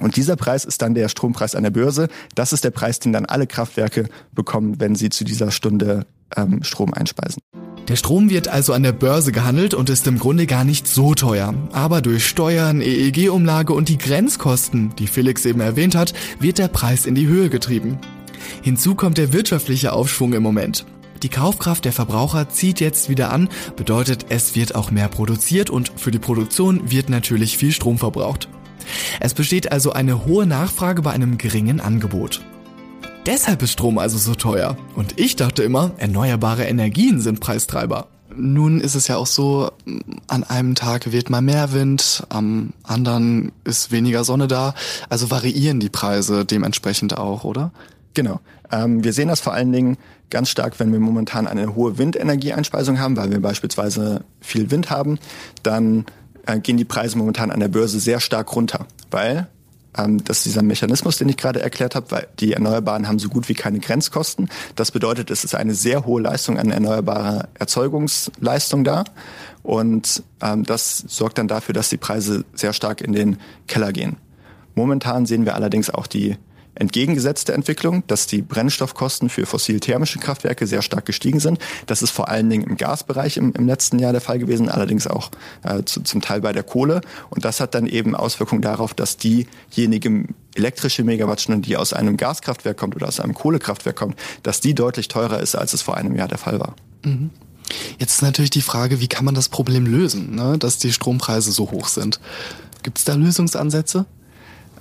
Und 0.02 0.16
dieser 0.16 0.36
Preis 0.36 0.66
ist 0.66 0.82
dann 0.82 0.94
der 0.94 1.10
Strompreis 1.10 1.56
an 1.56 1.64
der 1.64 1.72
Börse. 1.72 2.08
Das 2.36 2.54
ist 2.54 2.64
der 2.64 2.72
Preis, 2.72 3.00
den 3.00 3.14
dann 3.14 3.26
alle 3.26 3.48
Kraftwerke 3.48 4.10
bekommen, 4.34 4.80
wenn 4.80 4.96
sie 4.96 5.10
zu 5.10 5.24
dieser 5.24 5.52
Stunde 5.52 6.06
ähm, 6.36 6.64
Strom 6.64 6.94
einspeisen. 6.94 7.42
Der 7.88 7.96
Strom 7.96 8.30
wird 8.30 8.48
also 8.48 8.74
an 8.74 8.84
der 8.84 8.94
Börse 8.94 9.32
gehandelt 9.32 9.74
und 9.74 9.90
ist 9.90 10.08
im 10.08 10.20
Grunde 10.20 10.46
gar 10.46 10.64
nicht 10.64 10.88
so 10.88 11.14
teuer. 11.14 11.54
Aber 11.72 12.02
durch 12.02 12.26
Steuern, 12.26 12.82
EEG-Umlage 12.82 13.74
und 13.74 13.90
die 13.90 13.98
Grenzkosten, 13.98 14.94
die 14.98 15.08
Felix 15.08 15.46
eben 15.46 15.60
erwähnt 15.60 15.96
hat, 15.96 16.14
wird 16.40 16.58
der 16.58 16.68
Preis 16.68 17.06
in 17.06 17.16
die 17.16 17.28
Höhe 17.28 17.50
getrieben. 17.50 18.00
Hinzu 18.62 18.96
kommt 18.96 19.18
der 19.18 19.34
wirtschaftliche 19.34 19.94
Aufschwung 19.94 20.34
im 20.34 20.44
Moment. 20.44 20.86
Die 21.24 21.30
Kaufkraft 21.30 21.86
der 21.86 21.92
Verbraucher 21.94 22.50
zieht 22.50 22.80
jetzt 22.80 23.10
wieder 23.10 23.32
an, 23.32 23.50
bedeutet, 23.76 24.28
es 24.30 24.56
wird 24.56 24.74
auch 24.74 24.90
mehr 24.90 25.08
produziert 25.08 25.70
und 25.70 25.92
für 25.96 26.12
die 26.12 26.20
Produktion 26.20 26.90
wird 26.90 27.10
natürlich 27.10 27.58
viel 27.58 27.72
Strom 27.72 28.00
verbraucht. 28.00 28.50
Es 29.20 29.34
besteht 29.34 29.72
also 29.72 29.92
eine 29.94 30.26
hohe 30.26 30.46
Nachfrage 30.46 31.02
bei 31.02 31.12
einem 31.12 31.38
geringen 31.38 31.80
Angebot. 31.80 32.42
Deshalb 33.26 33.62
ist 33.62 33.74
Strom 33.74 34.00
also 34.00 34.18
so 34.18 34.34
teuer. 34.34 34.78
Und 34.96 35.20
ich 35.20 35.36
dachte 35.36 35.64
immer, 35.64 35.92
erneuerbare 35.98 36.66
Energien 36.66 37.22
sind 37.22 37.40
Preistreiber. 37.40 38.08
Nun 38.36 38.80
ist 38.80 38.96
es 38.96 39.08
ja 39.08 39.18
auch 39.18 39.28
so, 39.28 39.72
an 40.28 40.44
einem 40.44 40.76
Tag 40.76 41.12
weht 41.12 41.30
mal 41.30 41.42
mehr 41.42 41.74
Wind, 41.74 42.24
am 42.30 42.72
anderen 42.84 43.52
ist 43.64 43.92
weniger 43.92 44.24
Sonne 44.24 44.48
da. 44.48 44.74
Also 45.10 45.30
variieren 45.30 45.80
die 45.80 45.90
Preise 45.90 46.46
dementsprechend 46.46 47.18
auch, 47.18 47.44
oder? 47.44 47.72
Genau. 48.14 48.40
Ähm, 48.72 49.04
wir 49.04 49.14
sehen 49.14 49.28
das 49.28 49.42
vor 49.42 49.54
allen 49.54 49.72
Dingen 49.72 49.98
ganz 50.30 50.50
stark, 50.50 50.80
wenn 50.80 50.92
wir 50.92 51.00
momentan 51.00 51.48
eine 51.48 51.76
hohe 51.76 51.98
Windenergieeinspeisung 51.98 53.00
haben, 53.00 53.18
weil 53.18 53.32
wir 53.32 53.42
beispielsweise 53.42 54.24
viel 54.40 54.72
Wind 54.72 54.90
haben. 54.90 55.20
Dann 55.62 56.06
äh, 56.46 56.60
gehen 56.60 56.78
die 56.78 56.86
Preise 56.86 57.18
momentan 57.18 57.52
an 57.52 57.60
der 57.60 57.68
Börse 57.68 58.00
sehr 58.00 58.20
stark 58.20 58.56
runter, 58.56 58.86
weil 59.10 59.48
ähm, 59.98 60.24
das 60.24 60.38
ist 60.38 60.46
dieser 60.46 60.64
Mechanismus, 60.64 61.18
den 61.18 61.30
ich 61.30 61.38
gerade 61.38 61.62
erklärt 61.62 61.96
habe, 61.96 62.12
weil 62.12 62.28
die 62.40 62.54
Erneuerbaren 62.54 63.08
haben 63.08 63.20
so 63.20 63.30
gut 63.30 63.50
wie 63.50 63.54
keine 63.54 63.80
Grenzkosten. 63.80 64.50
Das 64.76 64.92
bedeutet, 64.92 65.32
es 65.32 65.44
ist 65.44 65.56
eine 65.56 65.74
sehr 65.74 66.06
hohe 66.06 66.22
Leistung 66.22 66.58
an 66.58 66.72
erneuerbarer 66.72 67.50
Erzeugungsleistung 67.56 68.84
da. 68.84 69.04
Und 69.64 70.24
ähm, 70.42 70.64
das 70.64 71.04
sorgt 71.08 71.38
dann 71.38 71.48
dafür, 71.48 71.74
dass 71.74 71.90
die 71.90 71.98
Preise 71.98 72.46
sehr 72.54 72.74
stark 72.74 73.02
in 73.02 73.14
den 73.14 73.38
Keller 73.68 73.92
gehen. 73.92 74.18
Momentan 74.76 75.26
sehen 75.26 75.46
wir 75.46 75.56
allerdings 75.56 75.90
auch 75.90 76.08
die 76.08 76.38
entgegengesetzte 76.76 77.54
Entwicklung, 77.54 78.04
dass 78.08 78.28
die 78.28 78.42
Brennstoffkosten 78.42 79.30
für 79.30 79.46
fossil-thermische 79.46 80.20
Kraftwerke 80.20 80.68
sehr 80.68 80.82
stark 80.82 81.06
gestiegen 81.06 81.40
sind. 81.40 81.60
Das 81.86 82.02
ist 82.02 82.12
vor 82.12 82.30
allen 82.30 82.50
Dingen 82.50 82.64
im 82.64 82.78
Gasbereich 82.78 83.38
im, 83.38 83.54
im 83.54 83.68
letzten 83.68 84.00
Jahr 84.00 84.12
der 84.12 84.22
Fall 84.22 84.40
gewesen, 84.40 84.70
allerdings 84.70 85.08
auch 85.08 85.32
äh, 85.64 85.84
zu, 85.84 86.02
zum 86.02 86.22
Teil 86.22 86.42
bei 86.42 86.54
der 86.54 86.64
Kohle. 86.64 87.02
Und 87.30 87.46
das 87.46 87.60
hat 87.60 87.76
dann 87.76 87.88
eben 87.88 88.16
Auswirkungen 88.16 88.62
darauf, 88.62 88.94
dass 88.94 89.18
diejenige 89.18 90.26
elektrische 90.56 91.04
Megawattstunde, 91.04 91.62
die 91.62 91.78
aus 91.78 91.94
einem 91.94 92.18
Gaskraftwerk 92.18 92.78
kommt 92.78 92.96
oder 92.96 93.08
aus 93.08 93.20
einem 93.20 93.34
Kohlekraftwerk 93.34 93.96
kommt, 93.96 94.16
dass 94.44 94.60
die 94.60 94.74
deutlich 94.74 95.08
teurer 95.08 95.40
ist, 95.40 95.56
als 95.56 95.74
es 95.74 95.82
vor 95.82 95.98
einem 95.98 96.16
Jahr 96.16 96.28
der 96.28 96.38
Fall 96.38 96.60
war. 96.60 96.76
Mhm. 97.04 97.30
Jetzt 98.00 98.16
ist 98.16 98.22
natürlich 98.22 98.50
die 98.50 98.62
Frage, 98.62 99.00
wie 99.00 99.08
kann 99.08 99.24
man 99.24 99.36
das 99.36 99.50
Problem 99.50 99.86
lösen, 99.86 100.36
ne? 100.36 100.58
dass 100.58 100.78
die 100.78 100.92
Strompreise 100.92 101.52
so 101.52 101.72
hoch 101.72 101.88
sind? 101.88 102.20
Gibt 102.84 102.98
es 102.98 103.06
da 103.06 103.14
Lösungsansätze? 103.14 104.06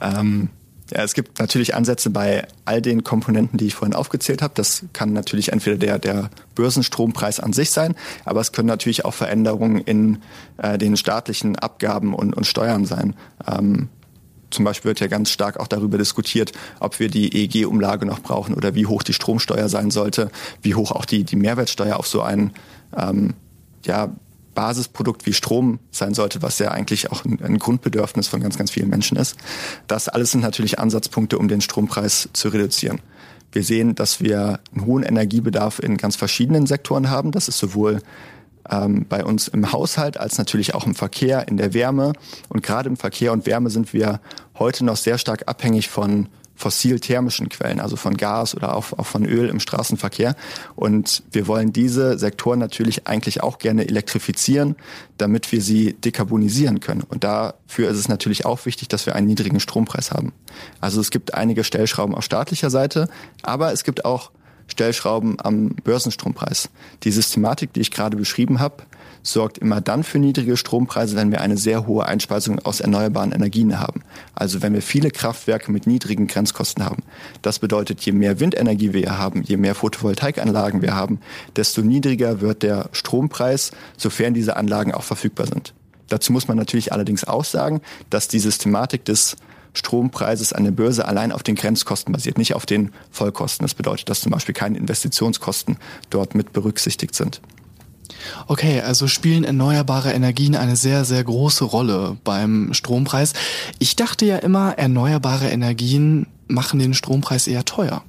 Ähm, 0.00 0.49
ja, 0.90 1.02
es 1.02 1.14
gibt 1.14 1.38
natürlich 1.38 1.75
Ansätze 1.75 2.11
bei 2.11 2.47
all 2.64 2.82
den 2.82 3.04
Komponenten, 3.04 3.59
die 3.59 3.66
ich 3.66 3.75
vorhin 3.75 3.94
aufgezählt 3.94 4.42
habe. 4.42 4.54
Das 4.54 4.85
kann 4.92 5.12
natürlich 5.12 5.52
entweder 5.52 5.76
der, 5.76 5.99
der 5.99 6.30
Börsenstrompreis 6.54 7.40
an 7.40 7.52
sich 7.52 7.70
sein, 7.70 7.94
aber 8.25 8.40
es 8.40 8.52
können 8.52 8.68
natürlich 8.68 9.04
auch 9.04 9.14
Veränderungen 9.14 9.78
in 9.78 10.18
äh, 10.59 10.78
den 10.78 10.97
staatlichen 10.97 11.56
Abgaben 11.56 12.14
und, 12.14 12.37
und 12.37 12.44
Steuern 12.44 12.85
sein. 12.87 13.14
Ähm, 13.47 13.88
zum 14.50 14.64
Beispiel 14.64 14.88
wird 14.88 15.00
ja 15.00 15.06
ganz 15.06 15.30
stark 15.30 15.61
auch 15.61 15.68
darüber 15.68 15.97
diskutiert, 15.97 16.52
ob 16.80 16.99
wir 16.99 17.09
die 17.09 17.32
EEG-Umlage 17.35 18.04
noch 18.04 18.20
brauchen 18.20 18.54
oder 18.54 18.75
wie 18.75 18.87
hoch 18.87 19.04
die 19.04 19.12
Stromsteuer 19.12 19.68
sein 19.68 19.92
sollte, 19.92 20.30
wie 20.61 20.75
hoch 20.75 20.90
auch 20.90 21.04
die, 21.04 21.23
die 21.23 21.37
Mehrwertsteuer 21.37 21.97
auf 21.97 22.09
so 22.09 22.23
ein 22.23 22.52
ähm, 22.97 23.35
ja, 23.85 24.11
Basisprodukt 24.54 25.26
wie 25.26 25.33
Strom 25.33 25.78
sein 25.90 26.14
sollte, 26.14 26.42
was 26.42 26.59
ja 26.59 26.71
eigentlich 26.71 27.11
auch 27.11 27.25
ein, 27.25 27.59
Grundbedürfnis 27.59 28.28
von 28.28 28.40
ganz, 28.40 28.59
ganz 28.59 28.71
vielen 28.71 28.88
Menschen 28.88 29.16
ist. 29.16 29.37
Das 29.87 30.09
alles 30.09 30.33
sind 30.33 30.40
natürlich 30.40 30.78
Ansatzpunkte, 30.78 31.38
um 31.38 31.49
den 31.49 31.61
Strompreis 31.61 32.28
zu 32.33 32.49
reduzieren. 32.49 33.00
Wir 33.52 33.64
sehen, 33.64 33.95
dass 33.95 34.21
wir 34.21 34.61
einen 34.75 34.87
hohen 34.87 35.02
Energiebedarf 35.02 35.80
in 35.80 35.97
ganz 35.97 36.16
verschiedenen 36.16 36.66
Sektoren 36.66 37.11
haben. 37.11 37.33
Das 37.33 37.49
ist 37.49 37.59
sowohl 37.59 38.00
ähm, 38.71 39.07
bei 39.09 39.25
uns 39.25 39.49
im 39.49 39.73
Haushalt 39.73 40.19
als 40.19 40.38
natürlich 40.38 40.75
auch 40.75 40.87
im 40.87 40.95
Verkehr, 40.95 41.49
in 41.49 41.57
der 41.57 41.75
Wärme. 41.75 42.12
Und 42.49 42.62
gerade 42.62 42.88
im 42.88 42.97
Verkehr 42.97 43.33
und 43.33 43.47
Wärme 43.47 43.71
sind 43.71 43.92
wir 43.92 44.21
heute 44.59 44.85
noch 44.85 44.97
sehr 44.97 45.19
stark 45.19 45.49
abhängig 45.49 45.88
von 45.88 46.28
fossil-thermischen 46.61 47.49
Quellen, 47.49 47.81
also 47.81 47.97
von 47.97 48.17
Gas 48.17 48.55
oder 48.55 48.76
auch, 48.76 48.93
auch 48.93 49.07
von 49.07 49.25
Öl 49.25 49.49
im 49.49 49.61
Straßenverkehr. 49.61 50.37
Und 50.76 51.23
wir 51.33 51.47
wollen 51.47 51.73
diese 51.73 52.19
Sektoren 52.19 52.59
natürlich 52.59 53.09
eigentlich 53.09 53.43
auch 53.43 53.59
gerne 53.59 53.88
elektrifizieren, 53.88 54.76
damit 55.17 55.50
wir 55.52 55.62
sie 55.62 55.95
dekarbonisieren 55.95 56.81
können. 56.81 57.02
Und 57.02 57.25
dafür 57.25 57.88
ist 57.90 57.97
es 57.97 58.09
natürlich 58.09 58.45
auch 58.45 58.67
wichtig, 58.67 58.88
dass 58.88 59.07
wir 59.07 59.17
einen 59.17 59.26
niedrigen 59.26 59.59
Strompreis 59.59 60.12
haben. 60.12 60.33
Also 60.81 61.00
es 61.00 61.11
gibt 61.11 61.35
einige 61.35 61.64
Stellschrauben 61.64 62.14
auf 62.14 62.25
staatlicher 62.25 62.71
Seite, 62.71 63.09
aber 63.43 63.73
es 63.73 63.83
gibt 63.83 64.05
auch 64.05 64.31
Stellschrauben 64.70 65.36
am 65.42 65.68
Börsenstrompreis. 65.84 66.70
Die 67.02 67.10
Systematik, 67.10 67.72
die 67.72 67.80
ich 67.80 67.90
gerade 67.90 68.16
beschrieben 68.16 68.60
habe, 68.60 68.84
sorgt 69.22 69.58
immer 69.58 69.80
dann 69.80 70.02
für 70.02 70.18
niedrige 70.18 70.56
Strompreise, 70.56 71.16
wenn 71.16 71.30
wir 71.30 71.40
eine 71.40 71.56
sehr 71.56 71.86
hohe 71.86 72.06
Einspeisung 72.06 72.58
aus 72.60 72.80
erneuerbaren 72.80 73.32
Energien 73.32 73.78
haben. 73.78 74.02
Also 74.34 74.62
wenn 74.62 74.72
wir 74.72 74.82
viele 74.82 75.10
Kraftwerke 75.10 75.70
mit 75.70 75.86
niedrigen 75.86 76.26
Grenzkosten 76.26 76.84
haben. 76.84 77.02
Das 77.42 77.58
bedeutet, 77.58 78.00
je 78.00 78.12
mehr 78.12 78.40
Windenergie 78.40 78.92
wir 78.92 79.18
haben, 79.18 79.42
je 79.42 79.56
mehr 79.56 79.74
Photovoltaikanlagen 79.74 80.82
wir 80.82 80.94
haben, 80.94 81.20
desto 81.56 81.82
niedriger 81.82 82.40
wird 82.40 82.62
der 82.62 82.88
Strompreis, 82.92 83.72
sofern 83.96 84.34
diese 84.34 84.56
Anlagen 84.56 84.94
auch 84.94 85.04
verfügbar 85.04 85.46
sind. 85.46 85.74
Dazu 86.08 86.32
muss 86.32 86.48
man 86.48 86.56
natürlich 86.56 86.92
allerdings 86.92 87.24
auch 87.24 87.44
sagen, 87.44 87.80
dass 88.08 88.26
die 88.26 88.40
Systematik 88.40 89.04
des 89.04 89.36
Strompreises 89.72 90.52
an 90.52 90.64
der 90.64 90.72
Börse 90.72 91.06
allein 91.06 91.32
auf 91.32 91.42
den 91.42 91.54
Grenzkosten 91.54 92.12
basiert, 92.12 92.38
nicht 92.38 92.54
auf 92.54 92.66
den 92.66 92.92
Vollkosten. 93.10 93.64
Das 93.64 93.74
bedeutet, 93.74 94.08
dass 94.08 94.20
zum 94.20 94.32
Beispiel 94.32 94.54
keine 94.54 94.78
Investitionskosten 94.78 95.76
dort 96.10 96.34
mit 96.34 96.52
berücksichtigt 96.52 97.14
sind. 97.14 97.40
Okay, 98.46 98.80
also 98.80 99.06
spielen 99.06 99.44
erneuerbare 99.44 100.12
Energien 100.12 100.54
eine 100.56 100.76
sehr, 100.76 101.04
sehr 101.04 101.24
große 101.24 101.64
Rolle 101.64 102.16
beim 102.24 102.74
Strompreis. 102.74 103.32
Ich 103.78 103.96
dachte 103.96 104.26
ja 104.26 104.36
immer, 104.36 104.78
erneuerbare 104.78 105.48
Energien 105.48 106.26
machen 106.48 106.78
den 106.78 106.94
Strompreis 106.94 107.46
eher 107.46 107.64
teuer. 107.64 108.02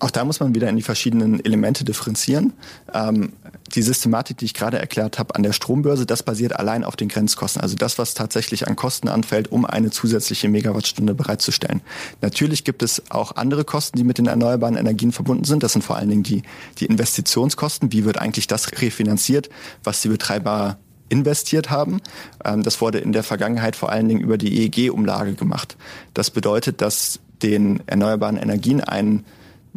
Auch 0.00 0.10
da 0.10 0.24
muss 0.24 0.38
man 0.38 0.54
wieder 0.54 0.68
in 0.68 0.76
die 0.76 0.82
verschiedenen 0.82 1.44
Elemente 1.44 1.84
differenzieren. 1.84 2.52
Ähm, 2.94 3.32
die 3.74 3.82
Systematik, 3.82 4.38
die 4.38 4.46
ich 4.46 4.54
gerade 4.54 4.78
erklärt 4.78 5.18
habe 5.18 5.34
an 5.34 5.42
der 5.42 5.52
Strombörse, 5.52 6.06
das 6.06 6.22
basiert 6.22 6.54
allein 6.54 6.84
auf 6.84 6.96
den 6.96 7.08
Grenzkosten. 7.08 7.60
Also 7.60 7.76
das, 7.76 7.98
was 7.98 8.14
tatsächlich 8.14 8.66
an 8.66 8.76
Kosten 8.76 9.08
anfällt, 9.08 9.50
um 9.52 9.64
eine 9.64 9.90
zusätzliche 9.90 10.48
Megawattstunde 10.48 11.14
bereitzustellen. 11.14 11.80
Natürlich 12.20 12.64
gibt 12.64 12.82
es 12.82 13.02
auch 13.10 13.36
andere 13.36 13.64
Kosten, 13.64 13.98
die 13.98 14.04
mit 14.04 14.18
den 14.18 14.26
erneuerbaren 14.26 14.76
Energien 14.76 15.12
verbunden 15.12 15.44
sind. 15.44 15.62
Das 15.62 15.72
sind 15.72 15.82
vor 15.82 15.96
allen 15.96 16.08
Dingen 16.08 16.22
die, 16.22 16.42
die 16.78 16.86
Investitionskosten. 16.86 17.92
Wie 17.92 18.04
wird 18.04 18.18
eigentlich 18.18 18.46
das 18.46 18.72
refinanziert, 18.80 19.50
was 19.84 20.00
die 20.02 20.08
Betreiber 20.08 20.78
investiert 21.08 21.70
haben. 21.70 22.00
Ähm, 22.44 22.62
das 22.62 22.80
wurde 22.80 22.98
in 22.98 23.12
der 23.12 23.22
Vergangenheit 23.22 23.76
vor 23.76 23.90
allen 23.90 24.08
Dingen 24.08 24.20
über 24.20 24.38
die 24.38 24.62
EEG-Umlage 24.62 25.34
gemacht. 25.34 25.76
Das 26.14 26.30
bedeutet, 26.30 26.80
dass 26.80 27.20
den 27.42 27.80
erneuerbaren 27.86 28.36
Energien 28.36 28.80
ein 28.82 29.24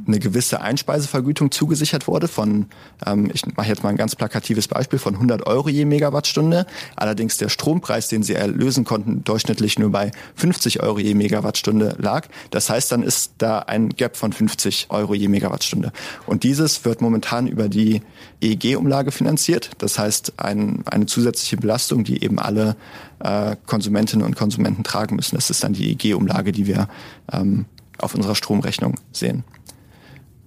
eine 0.08 0.20
gewisse 0.20 0.62
Einspeisevergütung 0.62 1.52
zugesichert 1.52 2.08
wurde 2.08 2.28
von, 2.28 2.68
ähm, 3.06 3.30
ich 3.34 3.46
mache 3.56 3.68
jetzt 3.68 3.84
mal 3.84 3.90
ein 3.90 3.98
ganz 3.98 4.16
plakatives 4.16 4.68
Beispiel, 4.68 5.00
von 5.00 5.16
100 5.16 5.46
Euro 5.48 5.70
je 5.70 5.86
Megawattstunde. 5.86 6.66
Allerdings 6.96 7.38
der 7.38 7.50
Strompreis, 7.50 8.08
den 8.08 8.24
sie 8.24 8.34
erlösen 8.34 8.84
konnten, 8.84 9.24
durchschnittlich 9.24 9.78
nur 9.78 9.92
bei 9.92 10.12
50 10.36 10.82
Euro 10.82 11.00
je 11.00 11.14
Megawattstunde 11.14 11.96
lag. 12.00 12.28
Das 12.50 12.70
heißt, 12.70 12.92
dann 12.92 13.04
ist 13.04 13.34
da 13.38 13.60
ein 13.60 13.90
Gap 13.90 14.18
von 14.18 14.34
50 14.34 14.88
Euro 14.90 15.14
je 15.14 15.28
Megawattstunde. 15.28 15.92
Und 16.26 16.44
dieses 16.44 16.86
wird 16.86 17.02
momentan 17.02 17.48
über 17.48 17.70
die 17.70 18.02
EEG-Umlage 18.42 19.12
finanziert. 19.12 19.72
Das 19.78 20.00
heißt, 20.00 20.34
ein, 20.38 20.84
eine 20.86 21.06
zusätzliche 21.06 21.58
Belastung, 21.58 22.04
die 22.04 22.24
eben 22.24 22.40
alle 22.40 22.76
äh, 23.20 23.56
Konsumentinnen 23.66 24.26
und 24.26 24.36
Konsumenten 24.36 24.84
tragen 24.84 25.16
müssen. 25.16 25.36
Das 25.36 25.50
ist 25.50 25.64
dann 25.64 25.74
die 25.74 25.92
EEG-Umlage, 25.92 26.52
die 26.52 26.66
wir 26.66 26.88
ähm, 27.32 27.66
auf 27.98 28.16
unserer 28.16 28.36
Stromrechnung 28.36 28.96
sehen. 29.12 29.44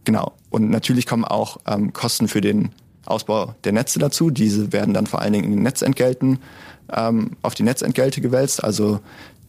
Genau. 0.05 0.33
Und 0.51 0.71
natürlich 0.71 1.07
kommen 1.07 1.25
auch 1.25 1.59
ähm, 1.67 1.93
Kosten 1.93 2.29
für 2.29 2.41
den 2.41 2.71
Ausbau 3.07 3.55
der 3.65 3.73
Netze 3.73 3.99
dazu. 3.99 4.31
Diese 4.31 4.73
werden 4.73 4.95
dann 4.95 5.07
vor 5.07 5.21
allen 5.21 5.33
Dingen 5.33 5.45
in 5.45 5.51
den 5.53 5.63
Netzentgelten 5.63 6.39
ähm, 6.93 7.33
auf 7.43 7.55
die 7.55 7.63
Netzentgelte 7.63 8.21
gewälzt. 8.21 8.63
Also 8.63 9.01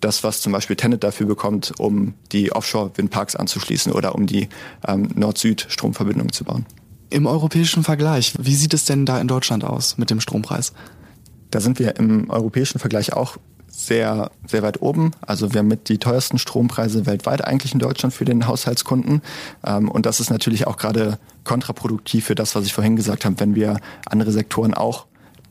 das, 0.01 0.23
was 0.23 0.41
zum 0.41 0.51
Beispiel 0.51 0.75
Tenet 0.75 1.03
dafür 1.03 1.25
bekommt, 1.25 1.73
um 1.77 2.13
die 2.31 2.51
Offshore-Windparks 2.51 3.35
anzuschließen 3.35 3.91
oder 3.91 4.15
um 4.15 4.27
die 4.27 4.49
ähm, 4.87 5.09
Nord-Süd-Stromverbindung 5.15 6.31
zu 6.31 6.43
bauen. 6.43 6.65
Im 7.09 7.27
europäischen 7.27 7.83
Vergleich, 7.83 8.33
wie 8.39 8.55
sieht 8.55 8.73
es 8.73 8.85
denn 8.85 9.05
da 9.05 9.19
in 9.19 9.27
Deutschland 9.27 9.63
aus 9.63 9.97
mit 9.97 10.09
dem 10.09 10.19
Strompreis? 10.19 10.73
Da 11.51 11.59
sind 11.61 11.79
wir 11.79 11.95
im 11.97 12.29
europäischen 12.29 12.79
Vergleich 12.79 13.13
auch 13.13 13.37
sehr, 13.75 14.31
sehr 14.47 14.63
weit 14.63 14.81
oben. 14.81 15.11
Also 15.21 15.53
wir 15.53 15.59
haben 15.59 15.67
mit 15.67 15.89
die 15.89 15.97
teuersten 15.97 16.37
Strompreise 16.37 17.05
weltweit 17.05 17.43
eigentlich 17.43 17.73
in 17.73 17.79
Deutschland 17.79 18.13
für 18.13 18.23
den 18.23 18.47
Haushaltskunden. 18.47 19.21
Ähm, 19.65 19.89
und 19.89 20.05
das 20.05 20.19
ist 20.19 20.29
natürlich 20.29 20.65
auch 20.65 20.77
gerade 20.77 21.19
kontraproduktiv 21.43 22.25
für 22.25 22.35
das, 22.35 22.55
was 22.55 22.65
ich 22.65 22.73
vorhin 22.73 22.95
gesagt 22.95 23.25
habe, 23.25 23.39
wenn 23.39 23.53
wir 23.53 23.79
andere 24.05 24.31
Sektoren 24.31 24.73
auch 24.73 25.05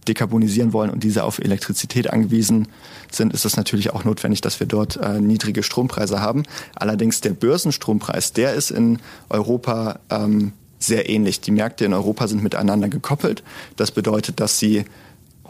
dekarbonisieren 0.08 0.72
wollen 0.72 0.90
und 0.90 1.02
diese 1.02 1.24
auf 1.24 1.38
Elektrizität 1.38 2.12
angewiesen 2.12 2.68
sind, 3.10 3.32
ist 3.32 3.44
es 3.44 3.56
natürlich 3.56 3.92
auch 3.92 4.04
notwendig, 4.04 4.40
dass 4.40 4.60
wir 4.60 4.66
dort 4.66 4.96
äh, 4.96 5.20
niedrige 5.20 5.62
Strompreise 5.62 6.20
haben. 6.20 6.44
Allerdings 6.74 7.20
der 7.20 7.30
Börsenstrompreis, 7.30 8.32
der 8.32 8.54
ist 8.54 8.70
in 8.70 8.98
Europa 9.28 10.00
ähm, 10.10 10.52
sehr 10.78 11.08
ähnlich. 11.08 11.40
Die 11.40 11.52
Märkte 11.52 11.84
in 11.84 11.94
Europa 11.94 12.28
sind 12.28 12.42
miteinander 12.42 12.88
gekoppelt. 12.88 13.42
Das 13.76 13.90
bedeutet, 13.90 14.40
dass 14.40 14.58
sie 14.58 14.84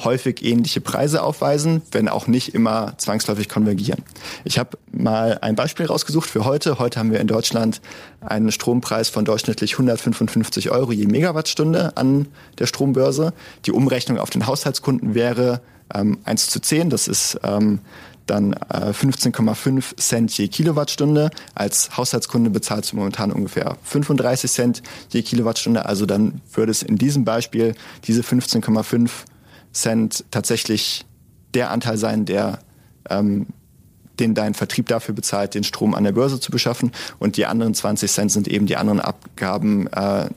häufig 0.03 0.45
ähnliche 0.45 0.81
Preise 0.81 1.23
aufweisen, 1.23 1.83
wenn 1.93 2.09
auch 2.09 2.27
nicht 2.27 2.55
immer 2.55 2.95
zwangsläufig 2.99 3.49
konvergieren. 3.49 4.03
Ich 4.45 4.59
habe 4.59 4.77
mal 4.91 5.39
ein 5.41 5.55
Beispiel 5.55 5.87
rausgesucht 5.87 6.29
für 6.29 6.45
heute. 6.45 6.79
Heute 6.79 6.99
haben 6.99 7.13
wir 7.13 7.21
in 7.21 7.27
Deutschland 7.27 7.81
einen 8.21 8.51
Strompreis 8.51 9.09
von 9.09 9.25
durchschnittlich 9.25 9.75
155 9.75 10.71
Euro 10.71 10.93
je 10.93 11.07
Megawattstunde 11.07 11.97
an 11.97 12.27
der 12.59 12.67
Strombörse. 12.67 13.33
Die 13.67 13.73
Umrechnung 13.73 14.19
auf 14.19 14.31
den 14.31 14.47
Haushaltskunden 14.47 15.15
wäre 15.15 15.61
ähm, 15.95 16.19
1 16.25 16.51
zu 16.51 16.61
10. 16.61 16.91
Das 16.91 17.09
ist 17.09 17.39
ähm, 17.45 17.81
dann 18.27 18.55
äh, 18.55 18.91
15,5 18.91 19.97
Cent 19.97 20.37
je 20.37 20.49
Kilowattstunde. 20.49 21.31
Als 21.55 21.97
Haushaltskunde 21.97 22.51
bezahlt 22.51 22.91
du 22.91 22.97
momentan 22.97 23.33
ungefähr 23.33 23.77
35 23.85 24.51
Cent 24.51 24.83
je 25.11 25.23
Kilowattstunde. 25.23 25.85
Also 25.87 26.07
dann 26.07 26.41
würde 26.53 26.73
es 26.73 26.83
in 26.83 26.97
diesem 26.97 27.25
Beispiel 27.25 27.75
diese 28.05 28.23
15,5 28.23 29.11
Cent 29.75 30.25
tatsächlich 30.31 31.05
der 31.53 31.71
Anteil 31.71 31.99
sein, 31.99 32.25
der 32.25 32.61
ähm, 33.11 33.47
den 34.21 34.35
dein 34.35 34.55
Vertrieb 34.55 34.87
dafür 34.87 35.15
bezahlt, 35.15 35.55
den 35.55 35.65
Strom 35.65 35.95
an 35.95 36.05
der 36.05 36.13
Börse 36.13 36.41
zu 36.41 36.51
beschaffen. 36.51 36.93
Und 37.19 37.37
die 37.37 37.47
anderen 37.47 37.75
20 37.75 38.11
Cent 38.11 38.33
sind 38.33 38.49
eben 38.49 38.67
die 38.67 38.77
anderen 38.77 39.01
Abgaben, 39.01 39.89
äh, 39.89 40.29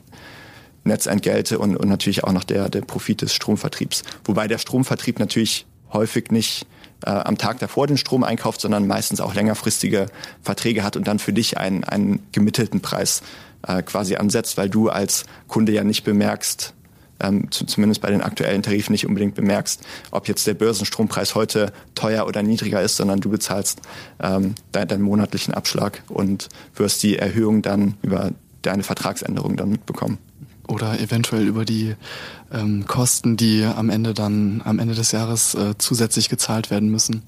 Netzentgelte 0.84 1.58
und, 1.58 1.76
und 1.76 1.88
natürlich 1.88 2.24
auch 2.24 2.32
noch 2.32 2.44
der, 2.44 2.68
der 2.68 2.80
Profit 2.80 3.22
des 3.22 3.34
Stromvertriebs. 3.34 4.02
Wobei 4.24 4.48
der 4.48 4.58
Stromvertrieb 4.58 5.18
natürlich 5.18 5.66
häufig 5.92 6.30
nicht 6.30 6.66
äh, 7.04 7.10
am 7.10 7.36
Tag 7.38 7.58
davor 7.58 7.86
den 7.86 7.98
Strom 7.98 8.24
einkauft, 8.24 8.60
sondern 8.60 8.86
meistens 8.86 9.20
auch 9.20 9.34
längerfristige 9.34 10.06
Verträge 10.42 10.82
hat 10.82 10.96
und 10.96 11.06
dann 11.06 11.18
für 11.18 11.32
dich 11.32 11.58
einen, 11.58 11.84
einen 11.84 12.26
gemittelten 12.32 12.80
Preis 12.80 13.22
äh, 13.66 13.82
quasi 13.82 14.16
ansetzt, 14.16 14.56
weil 14.56 14.70
du 14.70 14.88
als 14.88 15.24
Kunde 15.46 15.72
ja 15.72 15.84
nicht 15.84 16.04
bemerkst, 16.04 16.74
ähm, 17.20 17.50
zumindest 17.50 18.00
bei 18.00 18.10
den 18.10 18.22
aktuellen 18.22 18.62
Tarifen 18.62 18.92
nicht 18.92 19.06
unbedingt 19.06 19.34
bemerkst, 19.34 19.82
ob 20.10 20.28
jetzt 20.28 20.46
der 20.46 20.54
Börsenstrompreis 20.54 21.34
heute 21.34 21.72
teuer 21.94 22.26
oder 22.26 22.42
niedriger 22.42 22.82
ist, 22.82 22.96
sondern 22.96 23.20
du 23.20 23.30
bezahlst 23.30 23.80
ähm, 24.20 24.54
deinen, 24.72 24.88
deinen 24.88 25.02
monatlichen 25.02 25.54
Abschlag 25.54 26.02
und 26.08 26.48
wirst 26.74 27.02
die 27.02 27.18
Erhöhung 27.18 27.62
dann 27.62 27.94
über 28.02 28.32
deine 28.62 28.82
Vertragsänderung 28.82 29.56
dann 29.56 29.70
mitbekommen. 29.70 30.18
oder 30.66 31.00
eventuell 31.00 31.46
über 31.46 31.64
die 31.64 31.94
ähm, 32.52 32.86
Kosten, 32.86 33.36
die 33.36 33.64
am 33.64 33.90
Ende 33.90 34.14
dann 34.14 34.62
am 34.64 34.78
Ende 34.78 34.94
des 34.94 35.12
Jahres 35.12 35.54
äh, 35.54 35.74
zusätzlich 35.78 36.28
gezahlt 36.28 36.70
werden 36.70 36.90
müssen. 36.90 37.22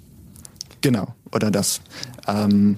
Genau, 0.83 1.15
oder 1.33 1.51
das 1.51 1.81
ähm, 2.27 2.77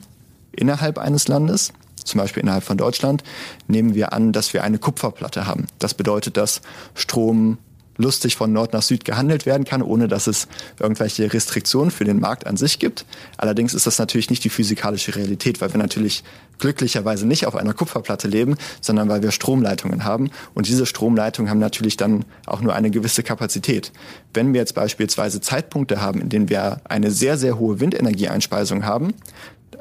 innerhalb 0.52 0.98
eines 0.98 1.28
Landes, 1.28 1.72
zum 2.04 2.18
Beispiel 2.18 2.42
innerhalb 2.42 2.64
von 2.64 2.76
Deutschland, 2.76 3.22
nehmen 3.66 3.94
wir 3.94 4.12
an, 4.12 4.32
dass 4.32 4.54
wir 4.54 4.62
eine 4.64 4.78
Kupferplatte 4.78 5.46
haben. 5.46 5.66
Das 5.78 5.94
bedeutet, 5.94 6.36
dass 6.36 6.60
Strom 6.94 7.58
lustig 7.96 8.36
von 8.36 8.52
Nord 8.52 8.72
nach 8.72 8.82
Süd 8.82 9.04
gehandelt 9.04 9.46
werden 9.46 9.64
kann, 9.64 9.82
ohne 9.82 10.08
dass 10.08 10.26
es 10.26 10.48
irgendwelche 10.78 11.32
Restriktionen 11.32 11.90
für 11.90 12.04
den 12.04 12.20
Markt 12.20 12.46
an 12.46 12.56
sich 12.56 12.78
gibt. 12.78 13.04
Allerdings 13.36 13.74
ist 13.74 13.86
das 13.86 13.98
natürlich 13.98 14.30
nicht 14.30 14.44
die 14.44 14.48
physikalische 14.48 15.14
Realität, 15.14 15.60
weil 15.60 15.72
wir 15.72 15.78
natürlich 15.78 16.24
glücklicherweise 16.58 17.26
nicht 17.26 17.46
auf 17.46 17.56
einer 17.56 17.74
Kupferplatte 17.74 18.28
leben, 18.28 18.56
sondern 18.80 19.08
weil 19.08 19.22
wir 19.22 19.30
Stromleitungen 19.30 20.04
haben. 20.04 20.30
Und 20.54 20.68
diese 20.68 20.86
Stromleitungen 20.86 21.50
haben 21.50 21.58
natürlich 21.58 21.96
dann 21.96 22.24
auch 22.46 22.60
nur 22.60 22.74
eine 22.74 22.90
gewisse 22.90 23.22
Kapazität. 23.22 23.92
Wenn 24.32 24.52
wir 24.52 24.60
jetzt 24.60 24.74
beispielsweise 24.74 25.40
Zeitpunkte 25.40 26.00
haben, 26.00 26.20
in 26.20 26.28
denen 26.28 26.48
wir 26.48 26.80
eine 26.84 27.10
sehr, 27.10 27.36
sehr 27.36 27.58
hohe 27.58 27.80
Windenergieeinspeisung 27.80 28.84
haben, 28.84 29.14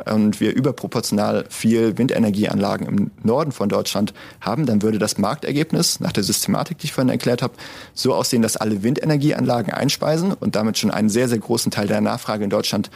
und 0.06 0.40
wir 0.40 0.56
überproportional 0.56 1.46
viel 1.50 1.98
Windenergieanlagen 1.98 2.88
im 2.88 3.12
Norden 3.24 3.52
von 3.52 3.70
Deutschland 3.70 4.14
haben, 4.40 4.66
dann 4.66 4.82
würde 4.82 5.00
das 5.00 5.18
Marktergebnis 5.18 6.00
nach 6.00 6.12
der 6.12 6.24
Systematik, 6.24 6.80
die 6.80 6.86
ich 6.86 6.94
vorhin 6.94 7.10
erklärt 7.10 7.42
habe, 7.42 7.54
so 7.94 8.14
aussehen, 8.14 8.42
dass 8.42 8.58
alle 8.58 8.84
Windenergieanlagen 8.84 9.74
einspeisen 9.74 10.34
und 10.34 10.56
damit 10.56 10.78
schon 10.78 10.92
einen 10.92 11.10
sehr, 11.10 11.28
sehr 11.28 11.40
großen 11.40 11.72
Teil 11.72 11.88
der 11.88 12.02
Nachfrage 12.02 12.44
in 12.44 12.50
Deutschland 12.50 12.90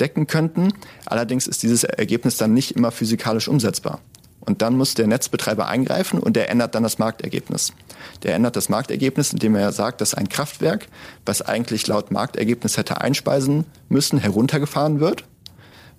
decken 0.00 0.26
könnten. 0.26 0.72
Allerdings 1.06 1.46
ist 1.46 1.62
dieses 1.62 1.84
Ergebnis 1.84 2.36
dann 2.36 2.54
nicht 2.54 2.72
immer 2.72 2.90
physikalisch 2.90 3.48
umsetzbar. 3.48 4.00
Und 4.40 4.62
dann 4.62 4.76
muss 4.76 4.94
der 4.94 5.06
Netzbetreiber 5.06 5.68
eingreifen 5.68 6.18
und 6.18 6.34
der 6.34 6.50
ändert 6.50 6.74
dann 6.74 6.82
das 6.82 6.98
Marktergebnis. 6.98 7.74
Der 8.22 8.34
ändert 8.34 8.56
das 8.56 8.70
Marktergebnis, 8.70 9.34
indem 9.34 9.54
er 9.54 9.70
sagt, 9.70 10.00
dass 10.00 10.14
ein 10.14 10.30
Kraftwerk, 10.30 10.88
was 11.26 11.42
eigentlich 11.42 11.86
laut 11.86 12.10
Marktergebnis 12.10 12.78
hätte 12.78 13.00
einspeisen 13.02 13.66
müssen, 13.90 14.18
heruntergefahren 14.18 14.98
wird 14.98 15.24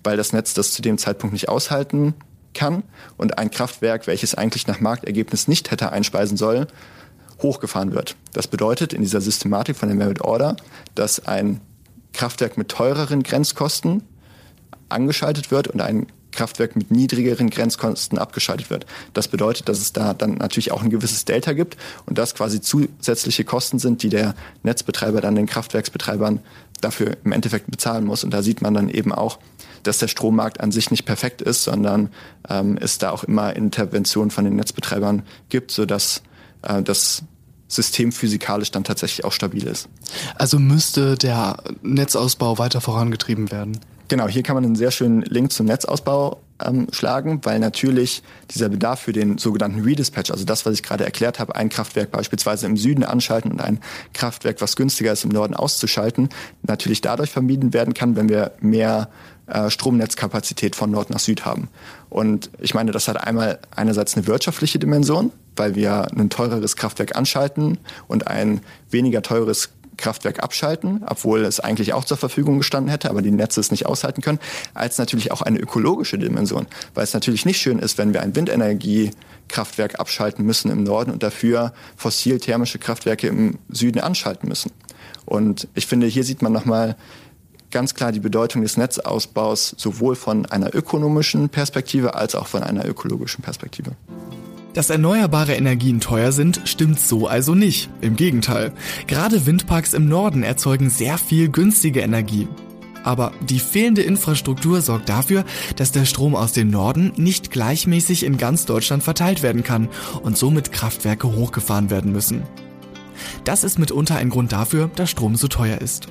weil 0.02 0.16
das 0.16 0.32
Netz 0.32 0.54
das 0.54 0.72
zu 0.72 0.82
dem 0.82 0.98
Zeitpunkt 0.98 1.32
nicht 1.32 1.48
aushalten 1.48 2.14
kann 2.54 2.82
und 3.16 3.38
ein 3.38 3.50
Kraftwerk, 3.50 4.06
welches 4.06 4.34
eigentlich 4.34 4.66
nach 4.66 4.80
Marktergebnis 4.80 5.48
nicht 5.48 5.70
hätte 5.70 5.92
einspeisen 5.92 6.36
sollen, 6.36 6.66
hochgefahren 7.40 7.92
wird. 7.92 8.16
Das 8.32 8.46
bedeutet 8.46 8.92
in 8.92 9.02
dieser 9.02 9.20
Systematik 9.20 9.76
von 9.76 9.88
der 9.88 9.96
Merit 9.96 10.20
Order, 10.20 10.56
dass 10.94 11.26
ein 11.26 11.60
Kraftwerk 12.12 12.58
mit 12.58 12.68
teureren 12.68 13.22
Grenzkosten 13.22 14.02
angeschaltet 14.88 15.50
wird 15.50 15.68
und 15.68 15.80
ein 15.80 16.06
Kraftwerk 16.30 16.76
mit 16.76 16.90
niedrigeren 16.90 17.50
Grenzkosten 17.50 18.18
abgeschaltet 18.18 18.70
wird. 18.70 18.86
Das 19.12 19.28
bedeutet, 19.28 19.68
dass 19.68 19.78
es 19.78 19.92
da 19.92 20.14
dann 20.14 20.34
natürlich 20.34 20.72
auch 20.72 20.82
ein 20.82 20.90
gewisses 20.90 21.24
Delta 21.24 21.52
gibt 21.52 21.76
und 22.06 22.16
das 22.16 22.34
quasi 22.34 22.60
zusätzliche 22.60 23.44
Kosten 23.44 23.78
sind, 23.78 24.02
die 24.02 24.08
der 24.08 24.34
Netzbetreiber 24.62 25.20
dann 25.20 25.34
den 25.34 25.46
Kraftwerksbetreibern 25.46 26.40
dafür 26.80 27.16
im 27.24 27.32
Endeffekt 27.32 27.70
bezahlen 27.70 28.04
muss. 28.04 28.24
Und 28.24 28.32
da 28.32 28.42
sieht 28.42 28.62
man 28.62 28.74
dann 28.74 28.88
eben 28.88 29.12
auch, 29.12 29.38
dass 29.82 29.98
der 29.98 30.08
Strommarkt 30.08 30.60
an 30.60 30.72
sich 30.72 30.90
nicht 30.90 31.04
perfekt 31.04 31.42
ist, 31.42 31.64
sondern 31.64 32.10
ähm, 32.48 32.78
es 32.80 32.98
da 32.98 33.10
auch 33.10 33.24
immer 33.24 33.54
Interventionen 33.54 34.30
von 34.30 34.44
den 34.44 34.56
Netzbetreibern 34.56 35.22
gibt, 35.48 35.70
sodass 35.70 36.22
äh, 36.62 36.82
das 36.82 37.22
System 37.68 38.12
physikalisch 38.12 38.70
dann 38.70 38.84
tatsächlich 38.84 39.24
auch 39.24 39.32
stabil 39.32 39.66
ist. 39.66 39.88
Also 40.34 40.58
müsste 40.58 41.16
der 41.16 41.56
Netzausbau 41.82 42.58
weiter 42.58 42.80
vorangetrieben 42.80 43.50
werden? 43.50 43.78
Genau, 44.08 44.28
hier 44.28 44.42
kann 44.42 44.54
man 44.54 44.64
einen 44.64 44.76
sehr 44.76 44.90
schönen 44.90 45.22
Link 45.22 45.52
zum 45.52 45.66
Netzausbau 45.66 46.40
ähm, 46.66 46.88
schlagen, 46.92 47.40
weil 47.42 47.58
natürlich 47.58 48.22
dieser 48.50 48.68
Bedarf 48.68 49.00
für 49.00 49.12
den 49.12 49.38
sogenannten 49.38 49.80
Redispatch, 49.80 50.30
also 50.30 50.44
das, 50.44 50.66
was 50.66 50.74
ich 50.74 50.82
gerade 50.82 51.04
erklärt 51.04 51.38
habe, 51.38 51.56
ein 51.56 51.68
Kraftwerk 51.68 52.10
beispielsweise 52.10 52.66
im 52.66 52.76
Süden 52.76 53.04
anschalten 53.04 53.52
und 53.52 53.60
ein 53.60 53.80
Kraftwerk, 54.14 54.60
was 54.60 54.76
günstiger 54.76 55.12
ist, 55.12 55.24
im 55.24 55.30
Norden 55.30 55.54
auszuschalten, 55.54 56.28
natürlich 56.62 57.00
dadurch 57.00 57.30
vermieden 57.30 57.72
werden 57.72 57.94
kann, 57.94 58.16
wenn 58.16 58.28
wir 58.28 58.52
mehr 58.60 59.08
äh, 59.46 59.70
Stromnetzkapazität 59.70 60.76
von 60.76 60.90
Nord 60.90 61.10
nach 61.10 61.18
Süd 61.18 61.44
haben. 61.44 61.68
Und 62.08 62.50
ich 62.58 62.74
meine, 62.74 62.92
das 62.92 63.08
hat 63.08 63.22
einmal 63.22 63.58
einerseits 63.74 64.16
eine 64.16 64.26
wirtschaftliche 64.26 64.78
Dimension, 64.78 65.32
weil 65.56 65.74
wir 65.74 66.06
ein 66.16 66.30
teureres 66.30 66.76
Kraftwerk 66.76 67.16
anschalten 67.16 67.78
und 68.06 68.28
ein 68.28 68.60
weniger 68.90 69.22
teures 69.22 69.70
Kraftwerk 70.02 70.42
abschalten, 70.42 71.02
obwohl 71.06 71.44
es 71.44 71.60
eigentlich 71.60 71.94
auch 71.94 72.04
zur 72.04 72.16
Verfügung 72.16 72.58
gestanden 72.58 72.90
hätte, 72.90 73.08
aber 73.08 73.22
die 73.22 73.30
Netze 73.30 73.60
es 73.60 73.70
nicht 73.70 73.86
aushalten 73.86 74.20
können, 74.20 74.40
als 74.74 74.98
natürlich 74.98 75.30
auch 75.30 75.42
eine 75.42 75.58
ökologische 75.58 76.18
Dimension, 76.18 76.66
weil 76.94 77.04
es 77.04 77.14
natürlich 77.14 77.46
nicht 77.46 77.60
schön 77.60 77.78
ist, 77.78 77.98
wenn 77.98 78.12
wir 78.12 78.22
ein 78.22 78.34
Windenergiekraftwerk 78.34 80.00
abschalten 80.00 80.44
müssen 80.44 80.70
im 80.70 80.82
Norden 80.82 81.12
und 81.12 81.22
dafür 81.22 81.72
fossil-thermische 81.96 82.78
Kraftwerke 82.78 83.28
im 83.28 83.58
Süden 83.70 84.00
anschalten 84.00 84.48
müssen. 84.48 84.72
Und 85.24 85.68
ich 85.74 85.86
finde, 85.86 86.08
hier 86.08 86.24
sieht 86.24 86.42
man 86.42 86.52
nochmal 86.52 86.96
ganz 87.70 87.94
klar 87.94 88.12
die 88.12 88.20
Bedeutung 88.20 88.62
des 88.62 88.76
Netzausbaus 88.76 89.74
sowohl 89.78 90.16
von 90.16 90.46
einer 90.46 90.74
ökonomischen 90.74 91.48
Perspektive 91.48 92.14
als 92.14 92.34
auch 92.34 92.48
von 92.48 92.62
einer 92.62 92.86
ökologischen 92.86 93.42
Perspektive. 93.42 93.92
Dass 94.74 94.88
erneuerbare 94.88 95.54
Energien 95.54 96.00
teuer 96.00 96.32
sind, 96.32 96.62
stimmt 96.64 96.98
so 96.98 97.26
also 97.26 97.54
nicht. 97.54 97.90
Im 98.00 98.16
Gegenteil. 98.16 98.72
Gerade 99.06 99.44
Windparks 99.44 99.92
im 99.92 100.08
Norden 100.08 100.42
erzeugen 100.42 100.88
sehr 100.88 101.18
viel 101.18 101.50
günstige 101.50 102.00
Energie. 102.00 102.48
Aber 103.04 103.32
die 103.40 103.58
fehlende 103.58 104.02
Infrastruktur 104.02 104.80
sorgt 104.80 105.08
dafür, 105.08 105.44
dass 105.76 105.92
der 105.92 106.04
Strom 106.04 106.34
aus 106.34 106.52
dem 106.52 106.70
Norden 106.70 107.12
nicht 107.16 107.50
gleichmäßig 107.50 108.24
in 108.24 108.38
ganz 108.38 108.64
Deutschland 108.64 109.02
verteilt 109.02 109.42
werden 109.42 109.62
kann 109.62 109.88
und 110.22 110.38
somit 110.38 110.72
Kraftwerke 110.72 111.34
hochgefahren 111.34 111.90
werden 111.90 112.12
müssen. 112.12 112.44
Das 113.44 113.64
ist 113.64 113.78
mitunter 113.78 114.16
ein 114.16 114.30
Grund 114.30 114.52
dafür, 114.52 114.90
dass 114.94 115.10
Strom 115.10 115.36
so 115.36 115.48
teuer 115.48 115.78
ist. 115.78 116.08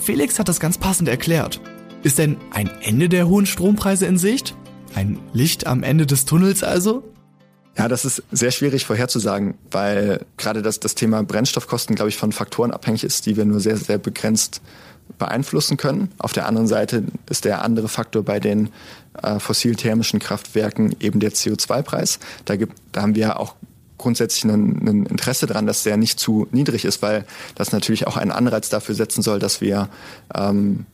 Felix 0.00 0.38
hat 0.38 0.48
das 0.48 0.60
ganz 0.60 0.78
passend 0.78 1.08
erklärt. 1.08 1.60
Ist 2.02 2.18
denn 2.18 2.36
ein 2.50 2.70
Ende 2.82 3.08
der 3.08 3.28
hohen 3.28 3.46
Strompreise 3.46 4.06
in 4.06 4.18
Sicht? 4.18 4.54
Ein 4.94 5.18
Licht 5.32 5.66
am 5.66 5.82
Ende 5.82 6.06
des 6.06 6.24
Tunnels 6.24 6.62
also? 6.62 7.04
Ja, 7.80 7.88
das 7.88 8.04
ist 8.04 8.22
sehr 8.30 8.50
schwierig 8.50 8.84
vorherzusagen, 8.84 9.54
weil 9.70 10.26
gerade 10.36 10.60
das, 10.60 10.80
das 10.80 10.94
Thema 10.94 11.22
Brennstoffkosten, 11.22 11.96
glaube 11.96 12.10
ich, 12.10 12.18
von 12.18 12.30
Faktoren 12.30 12.72
abhängig 12.72 13.04
ist, 13.04 13.24
die 13.24 13.38
wir 13.38 13.46
nur 13.46 13.58
sehr, 13.58 13.78
sehr 13.78 13.96
begrenzt 13.96 14.60
beeinflussen 15.16 15.78
können. 15.78 16.10
Auf 16.18 16.34
der 16.34 16.46
anderen 16.46 16.68
Seite 16.68 17.04
ist 17.30 17.46
der 17.46 17.62
andere 17.62 17.88
Faktor 17.88 18.22
bei 18.22 18.38
den 18.38 18.68
äh, 19.22 19.38
fossil-thermischen 19.38 20.20
Kraftwerken 20.20 20.94
eben 21.00 21.20
der 21.20 21.32
CO2-Preis. 21.32 22.18
Da, 22.44 22.56
da 22.92 23.00
haben 23.00 23.14
wir 23.14 23.40
auch 23.40 23.54
grundsätzlich 23.96 24.44
ein, 24.44 24.86
ein 24.86 25.06
Interesse 25.06 25.46
daran, 25.46 25.66
dass 25.66 25.82
der 25.82 25.96
nicht 25.96 26.20
zu 26.20 26.48
niedrig 26.52 26.84
ist, 26.84 27.00
weil 27.00 27.24
das 27.54 27.72
natürlich 27.72 28.06
auch 28.06 28.18
einen 28.18 28.30
Anreiz 28.30 28.68
dafür 28.68 28.94
setzen 28.94 29.22
soll, 29.22 29.38
dass 29.38 29.62
wir 29.62 29.88
ähm, 30.34 30.84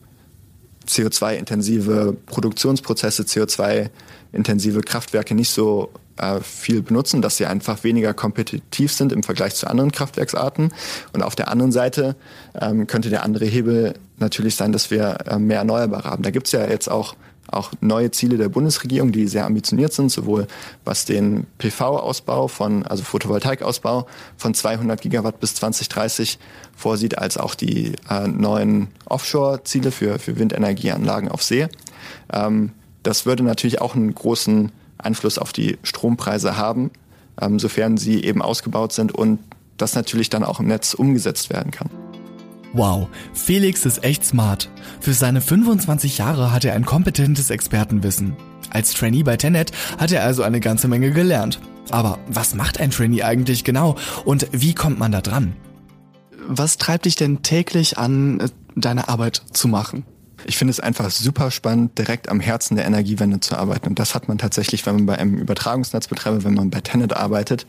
CO2-intensive 0.87 2.15
Produktionsprozesse, 2.27 3.23
CO2-intensive 3.23 4.79
Kraftwerke 4.79 5.35
nicht 5.35 5.49
so 5.49 5.91
äh, 6.17 6.41
viel 6.41 6.81
benutzen, 6.81 7.21
dass 7.21 7.37
sie 7.37 7.45
einfach 7.45 7.83
weniger 7.83 8.13
kompetitiv 8.13 8.91
sind 8.91 9.11
im 9.11 9.23
Vergleich 9.23 9.55
zu 9.55 9.67
anderen 9.67 9.91
Kraftwerksarten. 9.91 10.73
Und 11.13 11.23
auf 11.23 11.35
der 11.35 11.49
anderen 11.49 11.71
Seite 11.71 12.15
ähm, 12.59 12.87
könnte 12.87 13.09
der 13.09 13.23
andere 13.23 13.45
Hebel 13.45 13.93
natürlich 14.17 14.55
sein, 14.55 14.71
dass 14.71 14.91
wir 14.91 15.17
äh, 15.27 15.39
mehr 15.39 15.59
Erneuerbare 15.59 16.09
haben. 16.09 16.23
Da 16.23 16.31
gibt 16.31 16.47
es 16.47 16.53
ja 16.53 16.67
jetzt 16.67 16.89
auch 16.89 17.15
auch 17.49 17.71
neue 17.81 18.11
Ziele 18.11 18.37
der 18.37 18.49
Bundesregierung, 18.49 19.11
die 19.11 19.27
sehr 19.27 19.45
ambitioniert 19.45 19.93
sind, 19.93 20.11
sowohl 20.11 20.47
was 20.83 21.05
den 21.05 21.47
PV-Ausbau 21.57 22.47
von, 22.47 22.85
also 22.85 23.03
Photovoltaikausbau 23.03 24.07
von 24.37 24.53
200 24.53 25.01
Gigawatt 25.01 25.39
bis 25.39 25.55
2030 25.55 26.39
vorsieht, 26.75 27.17
als 27.17 27.37
auch 27.37 27.55
die 27.55 27.93
äh, 28.09 28.27
neuen 28.27 28.89
Offshore-Ziele 29.05 29.91
für, 29.91 30.19
für 30.19 30.37
Windenergieanlagen 30.37 31.29
auf 31.29 31.43
See. 31.43 31.67
Ähm, 32.31 32.71
das 33.03 33.25
würde 33.25 33.43
natürlich 33.43 33.81
auch 33.81 33.95
einen 33.95 34.13
großen 34.13 34.71
Einfluss 34.97 35.37
auf 35.37 35.53
die 35.53 35.77
Strompreise 35.83 36.57
haben, 36.57 36.91
ähm, 37.39 37.59
sofern 37.59 37.97
sie 37.97 38.23
eben 38.23 38.41
ausgebaut 38.41 38.93
sind 38.93 39.13
und 39.13 39.39
das 39.77 39.95
natürlich 39.95 40.29
dann 40.29 40.43
auch 40.43 40.59
im 40.59 40.67
Netz 40.67 40.93
umgesetzt 40.93 41.49
werden 41.49 41.71
kann. 41.71 41.89
Wow, 42.73 43.07
Felix 43.33 43.85
ist 43.85 44.03
echt 44.03 44.25
smart. 44.25 44.69
Für 44.99 45.13
seine 45.13 45.41
25 45.41 46.17
Jahre 46.17 46.51
hat 46.51 46.65
er 46.65 46.73
ein 46.73 46.85
kompetentes 46.85 47.49
Expertenwissen. 47.49 48.35
Als 48.69 48.93
Trainee 48.93 49.23
bei 49.23 49.37
Tenet 49.37 49.71
hat 49.97 50.11
er 50.11 50.23
also 50.23 50.43
eine 50.43 50.59
ganze 50.59 50.87
Menge 50.87 51.11
gelernt. 51.11 51.59
Aber 51.89 52.19
was 52.27 52.53
macht 52.53 52.79
ein 52.79 52.91
Trainee 52.91 53.23
eigentlich 53.23 53.63
genau 53.63 53.95
und 54.25 54.47
wie 54.51 54.73
kommt 54.73 54.99
man 54.99 55.11
da 55.11 55.21
dran? 55.21 55.53
Was 56.47 56.77
treibt 56.77 57.05
dich 57.05 57.15
denn 57.15 57.41
täglich 57.43 57.97
an, 57.97 58.51
deine 58.75 59.09
Arbeit 59.09 59.41
zu 59.53 59.67
machen? 59.67 60.05
Ich 60.45 60.57
finde 60.57 60.71
es 60.71 60.79
einfach 60.79 61.09
super 61.09 61.51
spannend, 61.51 61.97
direkt 61.97 62.29
am 62.29 62.39
Herzen 62.39 62.75
der 62.75 62.85
Energiewende 62.85 63.39
zu 63.39 63.55
arbeiten. 63.55 63.89
Und 63.89 63.99
das 63.99 64.13
hat 64.13 64.27
man 64.27 64.37
tatsächlich, 64.37 64.85
wenn 64.85 64.95
man 64.95 65.05
bei 65.05 65.17
einem 65.17 65.35
Übertragungsnetzbetreiber, 65.35 66.43
wenn 66.43 66.53
man 66.53 66.69
bei 66.69 66.81
Tenet 66.81 67.13
arbeitet. 67.13 67.65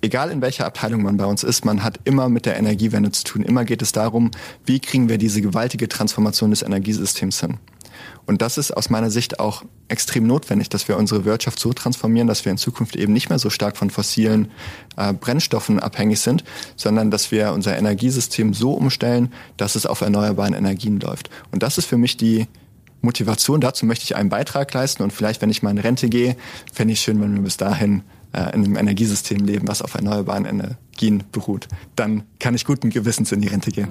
Egal 0.00 0.30
in 0.30 0.40
welcher 0.40 0.66
Abteilung 0.66 1.02
man 1.02 1.16
bei 1.16 1.24
uns 1.24 1.42
ist, 1.42 1.64
man 1.64 1.82
hat 1.82 1.98
immer 2.04 2.28
mit 2.28 2.46
der 2.46 2.56
Energiewende 2.56 3.10
zu 3.10 3.24
tun. 3.24 3.42
Immer 3.42 3.64
geht 3.64 3.82
es 3.82 3.92
darum, 3.92 4.30
wie 4.64 4.80
kriegen 4.80 5.08
wir 5.08 5.18
diese 5.18 5.42
gewaltige 5.42 5.88
Transformation 5.88 6.50
des 6.50 6.62
Energiesystems 6.62 7.40
hin. 7.40 7.58
Und 8.26 8.42
das 8.42 8.58
ist 8.58 8.70
aus 8.70 8.90
meiner 8.90 9.10
Sicht 9.10 9.40
auch 9.40 9.64
extrem 9.88 10.26
notwendig, 10.26 10.68
dass 10.68 10.88
wir 10.88 10.96
unsere 10.96 11.24
Wirtschaft 11.24 11.58
so 11.58 11.72
transformieren, 11.72 12.28
dass 12.28 12.44
wir 12.44 12.52
in 12.52 12.58
Zukunft 12.58 12.96
eben 12.96 13.12
nicht 13.12 13.28
mehr 13.28 13.38
so 13.38 13.50
stark 13.50 13.76
von 13.76 13.90
fossilen 13.90 14.50
äh, 14.96 15.12
Brennstoffen 15.12 15.80
abhängig 15.80 16.20
sind, 16.20 16.44
sondern 16.76 17.10
dass 17.10 17.30
wir 17.30 17.52
unser 17.52 17.76
Energiesystem 17.76 18.54
so 18.54 18.72
umstellen, 18.72 19.32
dass 19.56 19.74
es 19.74 19.86
auf 19.86 20.00
erneuerbaren 20.00 20.54
Energien 20.54 21.00
läuft. 21.00 21.30
Und 21.50 21.62
das 21.62 21.78
ist 21.78 21.86
für 21.86 21.98
mich 21.98 22.16
die 22.16 22.46
Motivation. 23.02 23.60
Dazu 23.60 23.84
möchte 23.84 24.04
ich 24.04 24.16
einen 24.16 24.28
Beitrag 24.28 24.72
leisten 24.72 25.02
und 25.02 25.12
vielleicht, 25.12 25.42
wenn 25.42 25.50
ich 25.50 25.62
mal 25.62 25.70
in 25.70 25.78
Rente 25.78 26.08
gehe, 26.08 26.36
fände 26.72 26.92
ich 26.92 27.00
schön, 27.00 27.20
wenn 27.20 27.34
wir 27.34 27.42
bis 27.42 27.56
dahin 27.56 28.02
äh, 28.32 28.54
in 28.54 28.64
einem 28.64 28.76
Energiesystem 28.76 29.44
leben, 29.44 29.68
was 29.68 29.82
auf 29.82 29.94
erneuerbaren 29.94 30.44
Energien 30.44 31.24
beruht. 31.32 31.68
Dann 31.96 32.22
kann 32.38 32.54
ich 32.54 32.64
guten 32.64 32.90
Gewissens 32.90 33.32
in 33.32 33.40
die 33.40 33.48
Rente 33.48 33.70
gehen. 33.70 33.88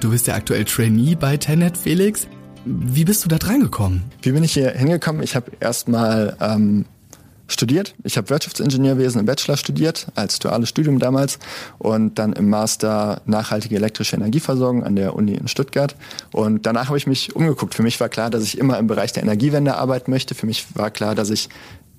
Du 0.00 0.10
bist 0.10 0.26
ja 0.26 0.34
aktuell 0.34 0.64
Trainee 0.64 1.14
bei 1.14 1.36
Tenet, 1.36 1.76
Felix. 1.76 2.26
Wie 2.68 3.04
bist 3.04 3.24
du 3.24 3.28
da 3.28 3.38
dran 3.38 3.60
gekommen? 3.60 4.02
Wie 4.22 4.32
bin 4.32 4.42
ich 4.42 4.52
hier 4.52 4.72
hingekommen? 4.72 5.22
Ich 5.22 5.36
habe 5.36 5.52
erstmal 5.60 6.36
ähm, 6.40 6.84
studiert. 7.46 7.94
Ich 8.02 8.16
habe 8.16 8.28
Wirtschaftsingenieurwesen 8.28 9.20
im 9.20 9.26
Bachelor 9.26 9.56
studiert, 9.56 10.08
als 10.16 10.40
duales 10.40 10.68
Studium 10.68 10.98
damals 10.98 11.38
und 11.78 12.18
dann 12.18 12.32
im 12.32 12.50
Master 12.50 13.22
nachhaltige 13.24 13.76
elektrische 13.76 14.16
Energieversorgung 14.16 14.82
an 14.82 14.96
der 14.96 15.14
Uni 15.14 15.34
in 15.34 15.46
Stuttgart. 15.46 15.94
Und 16.32 16.66
danach 16.66 16.88
habe 16.88 16.98
ich 16.98 17.06
mich 17.06 17.36
umgeguckt. 17.36 17.72
Für 17.72 17.84
mich 17.84 18.00
war 18.00 18.08
klar, 18.08 18.30
dass 18.30 18.42
ich 18.42 18.58
immer 18.58 18.80
im 18.80 18.88
Bereich 18.88 19.12
der 19.12 19.22
Energiewende 19.22 19.76
arbeiten 19.76 20.10
möchte. 20.10 20.34
Für 20.34 20.46
mich 20.46 20.66
war 20.74 20.90
klar, 20.90 21.14
dass 21.14 21.30
ich 21.30 21.48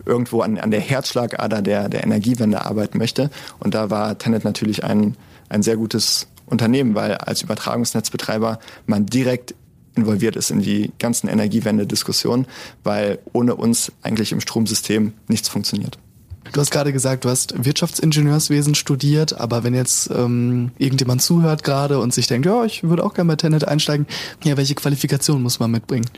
irgendwo 0.05 0.41
an, 0.41 0.57
an 0.57 0.71
der 0.71 0.81
Herzschlagader 0.81 1.61
der, 1.61 1.87
der 1.87 2.03
Energiewende 2.03 2.65
arbeiten 2.65 2.97
möchte. 2.97 3.29
Und 3.59 3.73
da 3.73 3.89
war 3.89 4.17
Tenet 4.17 4.43
natürlich 4.43 4.83
ein, 4.83 5.15
ein 5.47 5.63
sehr 5.63 5.77
gutes 5.77 6.27
Unternehmen, 6.45 6.93
weil 6.93 7.15
als 7.15 7.41
Übertragungsnetzbetreiber 7.41 8.59
man 8.85 9.05
direkt 9.05 9.55
involviert 9.97 10.35
ist 10.35 10.51
in 10.51 10.61
die 10.61 10.91
ganzen 10.99 11.27
Energiewende-Diskussionen, 11.27 12.45
weil 12.83 13.19
ohne 13.33 13.55
uns 13.55 13.91
eigentlich 14.01 14.31
im 14.31 14.39
Stromsystem 14.39 15.13
nichts 15.27 15.49
funktioniert. 15.49 15.97
Du 16.53 16.61
hast 16.61 16.71
gerade 16.71 16.93
gesagt, 16.93 17.25
du 17.25 17.29
hast 17.29 17.65
Wirtschaftsingenieurswesen 17.65 18.73
studiert, 18.73 19.39
aber 19.39 19.63
wenn 19.63 19.73
jetzt 19.73 20.09
ähm, 20.09 20.71
irgendjemand 20.77 21.21
zuhört 21.21 21.63
gerade 21.63 21.99
und 21.99 22.13
sich 22.13 22.27
denkt, 22.27 22.45
ja, 22.45 22.63
ich 22.63 22.83
würde 22.83 23.03
auch 23.03 23.13
gerne 23.13 23.27
bei 23.29 23.35
Tenet 23.35 23.67
einsteigen, 23.67 24.07
ja, 24.43 24.55
welche 24.55 24.75
Qualifikation 24.75 25.41
muss 25.43 25.59
man 25.59 25.71
mitbringen? 25.71 26.09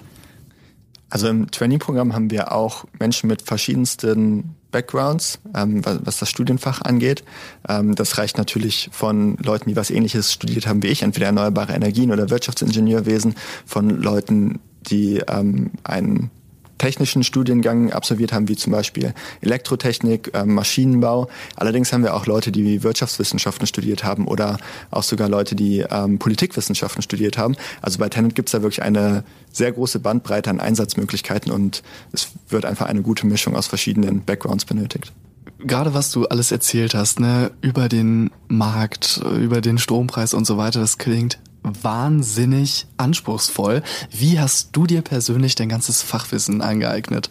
Also 1.10 1.28
im 1.28 1.50
Trainee-Programm 1.50 2.14
haben 2.14 2.30
wir 2.30 2.52
auch 2.52 2.86
Menschen 3.00 3.28
mit 3.28 3.42
verschiedensten 3.42 4.56
Backgrounds, 4.72 5.40
ähm, 5.56 5.84
was, 5.86 6.20
das 6.20 6.30
Studienfach 6.30 6.82
angeht. 6.82 7.24
Ähm, 7.68 7.96
das 7.96 8.18
reicht 8.18 8.38
natürlich 8.38 8.90
von 8.92 9.38
Leuten, 9.38 9.70
die 9.70 9.76
was 9.76 9.90
ähnliches 9.90 10.34
studiert 10.34 10.68
haben 10.68 10.84
wie 10.84 10.88
ich, 10.88 11.02
entweder 11.02 11.28
erneuerbare 11.28 11.74
Energien 11.74 12.12
oder 12.12 12.30
Wirtschaftsingenieurwesen, 12.30 13.36
von 13.66 13.90
Leuten, 13.90 14.60
die 14.82 15.22
ähm, 15.28 15.72
einen 15.84 16.32
technischen 16.80 17.24
Studiengang 17.24 17.92
absolviert 17.92 18.34
haben, 18.34 18.48
wie 18.48 18.56
zum 18.56 18.72
Beispiel 18.72 19.14
Elektrotechnik, 19.42 20.32
äh, 20.34 20.44
Maschinenbau. 20.44 21.30
Allerdings 21.56 21.94
haben 21.94 22.04
wir 22.04 22.16
auch 22.16 22.26
Leute, 22.26 22.52
die 22.52 22.82
Wirtschaftswissenschaften 22.82 23.68
studiert 23.68 24.04
haben 24.04 24.28
oder 24.28 24.58
auch 24.90 25.04
sogar 25.04 25.30
Leute, 25.30 25.56
die 25.56 25.86
ähm, 25.90 26.18
Politikwissenschaften 26.18 27.04
studiert 27.04 27.38
haben. 27.38 27.56
Also 27.84 28.00
bei 28.00 28.10
Tenant 28.10 28.34
gibt 28.34 28.50
es 28.50 28.54
da 28.54 28.64
wirklich 28.64 28.82
eine 28.82 29.24
sehr 29.52 29.72
große 29.72 30.00
Bandbreite 30.00 30.50
an 30.50 30.60
Einsatzmöglichkeiten 30.60 31.52
und 31.52 31.84
es 32.12 32.30
wird 32.50 32.66
einfach 32.66 32.88
eine 32.88 33.04
gute 33.04 33.28
Mischung 33.28 33.56
aus 33.56 33.68
verschiedenen 33.68 34.24
Backgrounds 34.24 34.66
benötigt 34.66 35.14
gerade 35.62 35.94
was 35.94 36.12
du 36.12 36.26
alles 36.26 36.54
erzählt 36.54 36.94
hast, 36.94 37.20
ne, 37.20 37.52
über 37.62 37.90
den 37.90 38.32
Markt, 38.48 39.22
über 39.40 39.60
den 39.60 39.78
Strompreis 39.78 40.34
und 40.34 40.48
so 40.48 40.58
weiter, 40.58 40.80
das 40.80 40.98
klingt 40.98 41.38
wahnsinnig 41.64 42.88
anspruchsvoll. 42.98 43.84
Wie 44.12 44.40
hast 44.40 44.70
du 44.74 44.86
dir 44.86 45.02
persönlich 45.02 45.56
dein 45.56 45.70
ganzes 45.70 46.02
Fachwissen 46.02 46.62
angeeignet? 46.62 47.30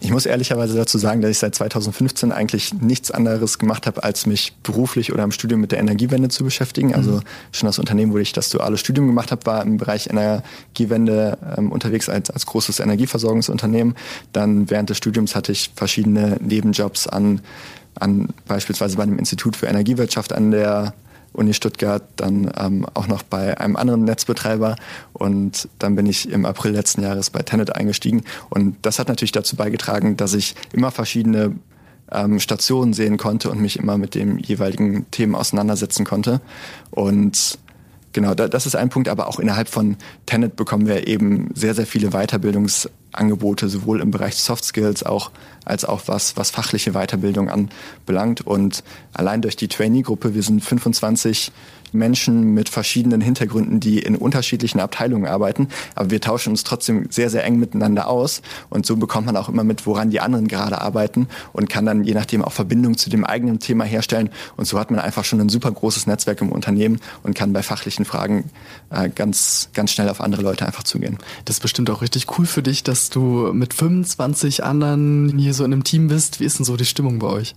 Ich 0.00 0.12
muss 0.12 0.26
ehrlicherweise 0.26 0.76
dazu 0.76 0.96
sagen, 0.98 1.22
dass 1.22 1.30
ich 1.30 1.38
seit 1.38 1.54
2015 1.54 2.30
eigentlich 2.30 2.72
nichts 2.74 3.10
anderes 3.10 3.58
gemacht 3.58 3.86
habe, 3.86 4.04
als 4.04 4.26
mich 4.26 4.54
beruflich 4.62 5.12
oder 5.12 5.24
im 5.24 5.32
Studium 5.32 5.60
mit 5.60 5.72
der 5.72 5.80
Energiewende 5.80 6.28
zu 6.28 6.44
beschäftigen. 6.44 6.94
Also 6.94 7.12
mhm. 7.12 7.22
schon 7.50 7.66
das 7.66 7.78
Unternehmen, 7.78 8.12
wo 8.12 8.18
ich 8.18 8.32
das 8.32 8.50
duale 8.50 8.76
Studium 8.76 9.08
gemacht 9.08 9.32
habe, 9.32 9.44
war 9.46 9.62
im 9.62 9.76
Bereich 9.76 10.08
Energiewende 10.08 11.38
ähm, 11.56 11.72
unterwegs 11.72 12.08
als, 12.08 12.30
als 12.30 12.46
großes 12.46 12.80
Energieversorgungsunternehmen. 12.80 13.96
Dann 14.32 14.70
während 14.70 14.90
des 14.90 14.98
Studiums 14.98 15.34
hatte 15.34 15.52
ich 15.52 15.72
verschiedene 15.74 16.36
Nebenjobs 16.40 17.08
an, 17.08 17.40
an 17.98 18.28
beispielsweise 18.46 18.96
bei 18.96 19.02
einem 19.02 19.18
Institut 19.18 19.56
für 19.56 19.66
Energiewirtschaft 19.66 20.32
an 20.32 20.52
der 20.52 20.94
Uni 21.38 21.54
Stuttgart, 21.54 22.02
dann 22.16 22.50
ähm, 22.58 22.86
auch 22.94 23.06
noch 23.06 23.22
bei 23.22 23.58
einem 23.58 23.76
anderen 23.76 24.04
Netzbetreiber. 24.04 24.76
Und 25.12 25.68
dann 25.78 25.94
bin 25.94 26.06
ich 26.06 26.28
im 26.28 26.44
April 26.44 26.72
letzten 26.72 27.02
Jahres 27.02 27.30
bei 27.30 27.42
Tenet 27.42 27.74
eingestiegen. 27.74 28.24
Und 28.50 28.76
das 28.82 28.98
hat 28.98 29.08
natürlich 29.08 29.32
dazu 29.32 29.56
beigetragen, 29.56 30.16
dass 30.16 30.34
ich 30.34 30.54
immer 30.72 30.90
verschiedene 30.90 31.54
ähm, 32.10 32.40
Stationen 32.40 32.92
sehen 32.92 33.16
konnte 33.16 33.50
und 33.50 33.60
mich 33.60 33.78
immer 33.78 33.98
mit 33.98 34.14
dem 34.14 34.38
jeweiligen 34.38 35.10
Themen 35.10 35.34
auseinandersetzen 35.34 36.04
konnte. 36.04 36.40
Und 36.90 37.58
Genau, 38.14 38.34
das 38.34 38.66
ist 38.66 38.74
ein 38.74 38.88
Punkt, 38.88 39.08
aber 39.08 39.28
auch 39.28 39.38
innerhalb 39.38 39.68
von 39.68 39.96
Tenet 40.24 40.56
bekommen 40.56 40.86
wir 40.86 41.06
eben 41.06 41.50
sehr, 41.54 41.74
sehr 41.74 41.86
viele 41.86 42.12
Weiterbildungsangebote, 43.12 43.68
sowohl 43.68 44.00
im 44.00 44.10
Bereich 44.10 44.36
Soft 44.36 44.64
Skills 44.64 45.02
auch, 45.02 45.30
als 45.64 45.84
auch 45.84 46.02
was, 46.06 46.36
was 46.36 46.50
fachliche 46.50 46.92
Weiterbildung 46.92 47.50
anbelangt. 47.50 48.46
Und 48.46 48.82
allein 49.12 49.42
durch 49.42 49.56
die 49.56 49.68
Trainee-Gruppe, 49.68 50.34
wir 50.34 50.42
sind 50.42 50.64
25 50.64 51.52
Menschen 51.92 52.54
mit 52.54 52.68
verschiedenen 52.68 53.20
Hintergründen, 53.20 53.80
die 53.80 53.98
in 53.98 54.16
unterschiedlichen 54.16 54.80
Abteilungen 54.80 55.26
arbeiten, 55.26 55.68
aber 55.94 56.10
wir 56.10 56.20
tauschen 56.20 56.50
uns 56.50 56.64
trotzdem 56.64 57.06
sehr, 57.10 57.30
sehr 57.30 57.44
eng 57.44 57.58
miteinander 57.58 58.08
aus 58.08 58.42
und 58.70 58.86
so 58.86 58.96
bekommt 58.96 59.26
man 59.26 59.36
auch 59.36 59.48
immer 59.48 59.64
mit, 59.64 59.86
woran 59.86 60.10
die 60.10 60.20
anderen 60.20 60.48
gerade 60.48 60.80
arbeiten 60.80 61.28
und 61.52 61.68
kann 61.68 61.86
dann 61.86 62.04
je 62.04 62.14
nachdem 62.14 62.42
auch 62.42 62.52
Verbindung 62.52 62.96
zu 62.96 63.10
dem 63.10 63.24
eigenen 63.24 63.58
Thema 63.58 63.84
herstellen 63.84 64.30
und 64.56 64.66
so 64.66 64.78
hat 64.78 64.90
man 64.90 65.00
einfach 65.00 65.24
schon 65.24 65.40
ein 65.40 65.48
super 65.48 65.70
großes 65.70 66.06
Netzwerk 66.06 66.40
im 66.40 66.50
Unternehmen 66.50 67.00
und 67.22 67.34
kann 67.34 67.52
bei 67.52 67.62
fachlichen 67.62 68.04
Fragen 68.04 68.50
äh, 68.90 69.08
ganz, 69.08 69.70
ganz 69.74 69.92
schnell 69.92 70.08
auf 70.08 70.20
andere 70.20 70.42
Leute 70.42 70.66
einfach 70.66 70.82
zugehen. 70.82 71.18
Das 71.44 71.56
ist 71.56 71.60
bestimmt 71.60 71.90
auch 71.90 72.02
richtig 72.02 72.38
cool 72.38 72.46
für 72.46 72.62
dich, 72.62 72.82
dass 72.82 73.10
du 73.10 73.52
mit 73.52 73.74
25 73.74 74.64
anderen 74.64 75.38
hier 75.38 75.54
so 75.54 75.64
in 75.64 75.72
einem 75.72 75.84
Team 75.84 76.08
bist. 76.08 76.40
Wie 76.40 76.44
ist 76.44 76.58
denn 76.58 76.64
so 76.64 76.76
die 76.76 76.84
Stimmung 76.84 77.18
bei 77.18 77.28
euch? 77.28 77.54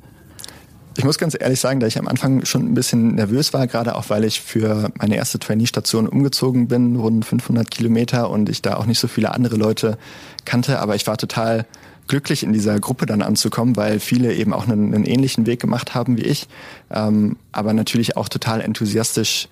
Ich 0.97 1.05
muss 1.05 1.17
ganz 1.17 1.37
ehrlich 1.39 1.59
sagen, 1.59 1.79
dass 1.79 1.87
ich 1.87 1.99
am 1.99 2.07
Anfang 2.07 2.43
schon 2.45 2.65
ein 2.65 2.73
bisschen 2.73 3.15
nervös 3.15 3.53
war, 3.53 3.65
gerade 3.65 3.95
auch 3.95 4.09
weil 4.09 4.25
ich 4.25 4.41
für 4.41 4.91
meine 4.99 5.15
erste 5.15 5.39
Trainee-Station 5.39 6.07
umgezogen 6.07 6.67
bin, 6.67 6.97
rund 6.97 7.23
500 7.23 7.71
Kilometer 7.71 8.29
und 8.29 8.49
ich 8.49 8.61
da 8.61 8.75
auch 8.75 8.85
nicht 8.85 8.99
so 8.99 9.07
viele 9.07 9.33
andere 9.33 9.55
Leute 9.55 9.97
kannte. 10.43 10.79
Aber 10.79 10.95
ich 10.95 11.07
war 11.07 11.15
total 11.17 11.65
glücklich, 12.07 12.43
in 12.43 12.51
dieser 12.51 12.77
Gruppe 12.79 13.05
dann 13.05 13.21
anzukommen, 13.21 13.77
weil 13.77 14.01
viele 14.01 14.33
eben 14.33 14.51
auch 14.53 14.67
einen, 14.67 14.93
einen 14.93 15.05
ähnlichen 15.05 15.45
Weg 15.45 15.61
gemacht 15.61 15.95
haben 15.95 16.17
wie 16.17 16.23
ich, 16.23 16.49
ähm, 16.89 17.37
aber 17.53 17.71
natürlich 17.73 18.17
auch 18.17 18.27
total 18.27 18.59
enthusiastisch 18.59 19.47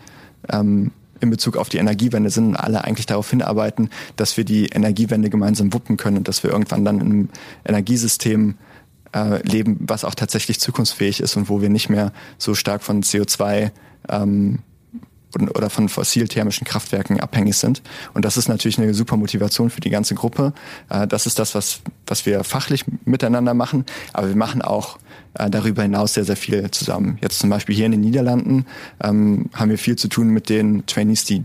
ähm, 0.50 0.92
in 1.22 1.30
Bezug 1.30 1.56
auf 1.56 1.70
die 1.70 1.78
Energiewende 1.78 2.30
sind 2.30 2.48
und 2.50 2.56
alle 2.58 2.84
eigentlich 2.84 3.06
darauf 3.06 3.30
hinarbeiten, 3.30 3.90
dass 4.18 4.36
wir 4.36 4.44
die 4.44 4.68
Energiewende 4.68 5.30
gemeinsam 5.30 5.74
wuppen 5.74 5.96
können 5.96 6.18
und 6.18 6.28
dass 6.28 6.44
wir 6.44 6.52
irgendwann 6.52 6.84
dann 6.84 7.00
im 7.00 7.30
Energiesystem 7.66 8.56
äh, 9.14 9.42
leben, 9.48 9.78
was 9.80 10.04
auch 10.04 10.16
tatsächlich 10.16 10.60
zukunftsfähig 10.60 11.20
ist 11.20 11.36
und 11.36 11.50
wo 11.50 11.62
wir 11.62 11.70
nicht 11.70 11.90
mehr 11.90 12.12
so 12.38 12.56
stark 12.56 12.84
von 12.84 13.04
CO2 13.04 13.72
ähm, 14.10 14.60
oder 15.38 15.70
von 15.70 15.90
fossilthermischen 15.90 16.66
Kraftwerken 16.66 17.20
abhängig 17.20 17.56
sind. 17.58 17.82
Und 18.14 18.26
das 18.26 18.38
ist 18.38 18.48
natürlich 18.48 18.80
eine 18.80 18.94
super 18.94 19.16
Motivation 19.16 19.70
für 19.70 19.82
die 19.82 19.90
ganze 19.90 20.16
Gruppe. 20.16 20.54
Äh, 20.90 21.08
das 21.08 21.26
ist 21.26 21.40
das, 21.40 21.56
was, 21.56 21.82
was 22.08 22.26
wir 22.26 22.44
fachlich 22.44 22.86
miteinander 23.06 23.54
machen. 23.54 23.86
Aber 24.14 24.28
wir 24.28 24.36
machen 24.36 24.62
auch 24.62 24.98
äh, 25.36 25.50
darüber 25.50 25.84
hinaus 25.84 26.16
sehr, 26.16 26.26
sehr 26.26 26.38
viel 26.38 26.72
zusammen. 26.72 27.18
Jetzt 27.22 27.40
zum 27.40 27.50
Beispiel 27.50 27.76
hier 27.76 27.86
in 27.86 27.92
den 27.92 28.02
Niederlanden 28.02 28.66
ähm, 29.04 29.50
haben 29.54 29.70
wir 29.70 29.78
viel 29.78 29.96
zu 29.96 30.08
tun 30.08 30.30
mit 30.30 30.50
den 30.50 30.86
Trainees, 30.86 31.26
die 31.26 31.44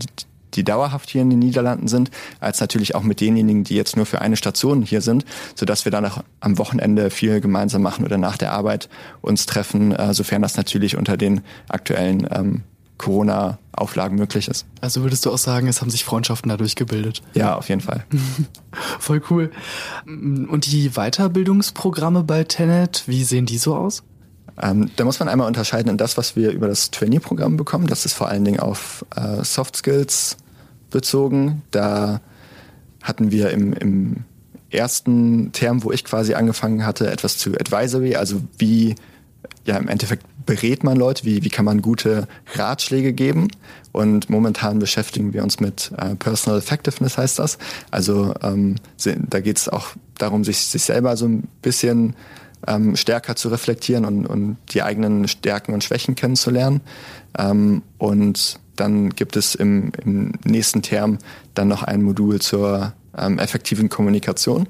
die 0.55 0.63
dauerhaft 0.63 1.09
hier 1.09 1.21
in 1.21 1.29
den 1.29 1.39
Niederlanden 1.39 1.87
sind, 1.87 2.11
als 2.39 2.59
natürlich 2.59 2.95
auch 2.95 3.03
mit 3.03 3.21
denjenigen, 3.21 3.63
die 3.63 3.75
jetzt 3.75 3.95
nur 3.95 4.05
für 4.05 4.21
eine 4.21 4.37
Station 4.37 4.81
hier 4.81 5.01
sind, 5.01 5.25
sodass 5.55 5.85
wir 5.85 5.91
dann 5.91 6.05
auch 6.05 6.23
am 6.39 6.57
Wochenende 6.57 7.09
viel 7.09 7.41
gemeinsam 7.41 7.81
machen 7.81 8.05
oder 8.05 8.17
nach 8.17 8.37
der 8.37 8.51
Arbeit 8.51 8.89
uns 9.21 9.45
treffen, 9.45 9.91
äh, 9.91 10.13
sofern 10.13 10.41
das 10.41 10.57
natürlich 10.57 10.97
unter 10.97 11.17
den 11.17 11.41
aktuellen 11.69 12.27
ähm, 12.31 12.63
Corona-Auflagen 12.97 14.17
möglich 14.17 14.47
ist. 14.47 14.65
Also 14.81 15.03
würdest 15.03 15.25
du 15.25 15.31
auch 15.31 15.37
sagen, 15.37 15.67
es 15.67 15.81
haben 15.81 15.89
sich 15.89 16.05
Freundschaften 16.05 16.49
dadurch 16.49 16.75
gebildet? 16.75 17.21
Ja, 17.33 17.55
auf 17.55 17.67
jeden 17.69 17.81
Fall. 17.81 18.05
Voll 18.99 19.21
cool. 19.29 19.51
Und 20.05 20.71
die 20.71 20.91
Weiterbildungsprogramme 20.91 22.23
bei 22.23 22.43
Tenet, 22.45 23.03
wie 23.07 23.23
sehen 23.23 23.45
die 23.45 23.57
so 23.57 23.75
aus? 23.75 24.03
Ähm, 24.61 24.89
da 24.95 25.03
muss 25.03 25.19
man 25.19 25.27
einmal 25.27 25.47
unterscheiden 25.47 25.89
in 25.89 25.97
das, 25.97 26.17
was 26.17 26.35
wir 26.35 26.51
über 26.51 26.67
das 26.67 26.91
Trainee-Programm 26.91 27.57
bekommen. 27.57 27.87
Das 27.87 28.05
ist 28.05 28.13
vor 28.13 28.29
allen 28.29 28.45
Dingen 28.45 28.59
auf 28.59 29.05
äh, 29.15 29.43
Soft 29.43 29.75
Skills 29.75 30.37
bezogen. 30.95 31.61
Da 31.71 32.21
hatten 33.03 33.29
wir 33.29 33.49
im, 33.51 33.73
im 33.73 34.23
ersten 34.69 35.51
Term, 35.51 35.83
wo 35.83 35.91
ich 35.91 36.05
quasi 36.05 36.33
angefangen 36.33 36.85
hatte, 36.85 37.11
etwas 37.11 37.37
zu 37.37 37.51
Advisory, 37.51 38.15
also 38.15 38.41
wie 38.57 38.95
ja 39.65 39.75
im 39.77 39.89
Endeffekt 39.89 40.25
berät 40.45 40.83
man 40.83 40.95
Leute, 40.95 41.25
wie, 41.25 41.43
wie 41.43 41.49
kann 41.49 41.65
man 41.65 41.81
gute 41.81 42.27
Ratschläge 42.53 43.11
geben. 43.13 43.49
Und 43.91 44.29
momentan 44.29 44.79
beschäftigen 44.79 45.33
wir 45.33 45.43
uns 45.43 45.59
mit 45.59 45.91
äh, 45.97 46.15
Personal 46.15 46.59
Effectiveness, 46.59 47.17
heißt 47.17 47.39
das. 47.39 47.57
Also 47.91 48.33
ähm, 48.41 48.75
da 49.29 49.39
geht 49.41 49.57
es 49.57 49.67
auch 49.67 49.87
darum, 50.17 50.43
sich, 50.43 50.59
sich 50.59 50.83
selber 50.83 51.17
so 51.17 51.25
ein 51.25 51.47
bisschen 51.61 52.15
ähm, 52.67 52.95
stärker 52.95 53.35
zu 53.35 53.49
reflektieren 53.49 54.05
und, 54.05 54.25
und 54.25 54.57
die 54.69 54.81
eigenen 54.81 55.27
Stärken 55.27 55.73
und 55.73 55.83
Schwächen 55.83 56.15
kennenzulernen. 56.15 56.81
Ähm, 57.37 57.81
und 57.97 58.59
dann 58.75 59.09
gibt 59.09 59.35
es 59.35 59.55
im, 59.55 59.91
im 60.03 60.33
nächsten 60.43 60.81
Term 60.81 61.17
dann 61.53 61.67
noch 61.67 61.83
ein 61.83 62.01
Modul 62.01 62.41
zur 62.41 62.93
ähm, 63.17 63.39
effektiven 63.39 63.89
Kommunikation. 63.89 64.67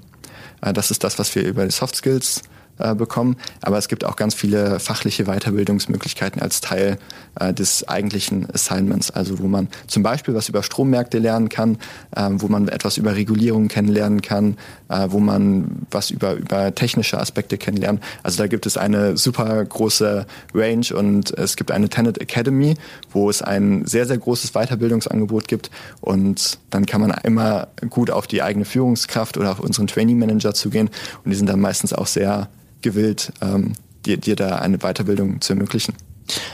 Äh, 0.61 0.73
das 0.73 0.91
ist 0.91 1.03
das, 1.03 1.19
was 1.19 1.33
wir 1.35 1.43
über 1.43 1.65
die 1.65 1.71
Soft 1.71 1.95
Skills 1.95 2.41
äh, 2.77 2.95
bekommen. 2.95 3.37
Aber 3.61 3.77
es 3.77 3.87
gibt 3.87 4.03
auch 4.03 4.15
ganz 4.15 4.33
viele 4.33 4.79
fachliche 4.79 5.25
Weiterbildungsmöglichkeiten 5.25 6.41
als 6.41 6.61
Teil 6.61 6.97
äh, 7.39 7.53
des 7.53 7.87
eigentlichen 7.87 8.47
Assignments. 8.51 9.11
Also 9.11 9.39
wo 9.39 9.47
man 9.47 9.67
zum 9.87 10.03
Beispiel 10.03 10.33
was 10.33 10.49
über 10.49 10.63
Strommärkte 10.63 11.19
lernen 11.19 11.49
kann, 11.49 11.77
äh, 12.15 12.29
wo 12.31 12.47
man 12.47 12.67
etwas 12.67 12.97
über 12.97 13.15
Regulierung 13.15 13.67
kennenlernen 13.67 14.21
kann, 14.21 14.57
äh, 14.89 15.07
wo 15.09 15.19
man 15.19 15.85
was 15.91 16.09
über, 16.09 16.33
über 16.33 16.73
technische 16.73 17.19
Aspekte 17.19 17.57
kennenlernt. 17.57 18.01
Also 18.23 18.37
da 18.37 18.47
gibt 18.47 18.65
es 18.65 18.77
eine 18.77 19.17
super 19.17 19.63
große 19.63 20.25
Range 20.53 20.85
und 20.95 21.31
es 21.37 21.55
gibt 21.55 21.71
eine 21.71 21.89
Tenet 21.89 22.19
Academy, 22.19 22.75
wo 23.11 23.29
es 23.29 23.41
ein 23.41 23.85
sehr, 23.85 24.05
sehr 24.05 24.17
großes 24.17 24.51
Weiterbildungsangebot 24.51 25.47
gibt 25.47 25.71
und 26.01 26.59
dann 26.69 26.85
kann 26.85 27.01
man 27.01 27.11
immer 27.23 27.67
gut 27.89 28.11
auf 28.11 28.27
die 28.27 28.41
eigene 28.41 28.65
Führungskraft 28.65 29.37
oder 29.37 29.51
auf 29.51 29.59
unseren 29.59 29.87
Training 29.87 30.19
Manager 30.19 30.53
zugehen 30.53 30.89
und 31.23 31.31
die 31.31 31.35
sind 31.35 31.47
dann 31.47 31.59
meistens 31.59 31.93
auch 31.93 32.07
sehr 32.07 32.49
gewillt, 32.85 33.33
ähm, 33.41 33.73
dir, 34.05 34.17
dir 34.17 34.35
da 34.35 34.59
eine 34.59 34.77
Weiterbildung 34.77 35.41
zu 35.41 35.53
ermöglichen. 35.53 35.95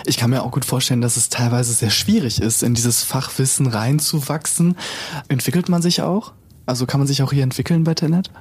Ich 0.05 0.17
kann 0.17 0.29
mir 0.31 0.43
auch 0.43 0.51
gut 0.51 0.65
vorstellen, 0.65 1.01
dass 1.01 1.17
es 1.17 1.29
teilweise 1.29 1.73
sehr 1.73 1.91
schwierig 1.91 2.41
ist, 2.41 2.63
in 2.63 2.73
dieses 2.73 3.03
Fachwissen 3.03 3.67
reinzuwachsen. 3.67 4.75
Entwickelt 5.27 5.69
man 5.69 5.81
sich 5.81 6.01
auch? 6.01 6.33
Also 6.65 6.85
kann 6.85 6.99
man 6.99 7.07
sich 7.07 7.21
auch 7.21 7.31
hier 7.31 7.43
entwickeln 7.43 7.83
bei 7.83 7.93
Tenet? 7.93 8.31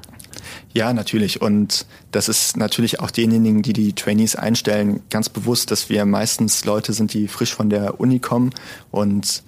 Ja, 0.73 0.93
natürlich. 0.93 1.43
Und 1.43 1.87
das 2.13 2.29
ist 2.29 2.57
natürlich 2.57 3.01
auch 3.01 3.11
denjenigen, 3.11 3.63
die 3.63 3.73
die 3.73 3.93
Trainees 3.93 4.37
einstellen, 4.37 5.01
ganz 5.11 5.29
bewusst, 5.29 5.71
dass 5.71 5.89
wir 5.89 6.05
meistens 6.05 6.65
Leute 6.65 6.93
sind, 6.93 7.13
die 7.13 7.29
frisch 7.29 7.55
von 7.55 7.71
der 7.71 8.01
Uni 8.01 8.21
kommen 8.21 8.51
und 8.91 9.43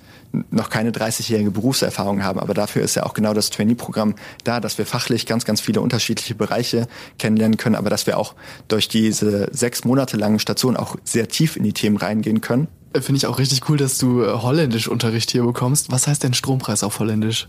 noch 0.51 0.71
keine 0.71 0.91
30-jährige 0.91 1.51
Berufserfahrung 1.51 2.23
haben. 2.23 2.41
Aber 2.41 2.55
dafür 2.55 2.83
ist 2.83 2.95
ja 2.95 3.05
auch 3.05 3.15
genau 3.15 3.35
das 3.35 3.51
Trainee-Programm 3.51 4.15
da, 4.45 4.61
dass 4.61 4.79
wir 4.79 4.87
fachlich 4.87 5.27
ganz, 5.27 5.45
ganz 5.45 5.61
viele 5.61 5.81
unterschiedliche 5.81 6.35
Bereiche 6.35 6.89
kennenlernen 7.19 7.57
können, 7.57 7.77
aber 7.77 7.91
dass 7.91 8.07
wir 8.07 8.19
auch 8.19 8.35
durch 8.69 8.89
diese 8.89 9.49
sechs 9.53 9.85
Monate 9.85 10.17
langen 10.17 10.39
Station 10.39 10.77
auch 10.77 10.97
sehr 11.05 11.29
tief 11.29 11.57
in 11.57 11.65
die 11.65 11.73
Themen 11.73 11.97
reingehen 11.97 12.41
können. 12.41 12.69
Finde 12.95 13.17
ich 13.17 13.27
auch 13.27 13.39
richtig 13.39 13.69
cool, 13.69 13.79
dass 13.79 13.99
du 13.99 14.23
äh, 14.23 14.33
Holländisch-Unterricht 14.33 15.31
hier 15.31 15.45
bekommst. 15.45 15.91
Was 15.91 16.07
heißt 16.07 16.23
denn 16.23 16.35
Strompreis 16.35 16.83
auf 16.83 16.99
Holländisch? 16.99 17.49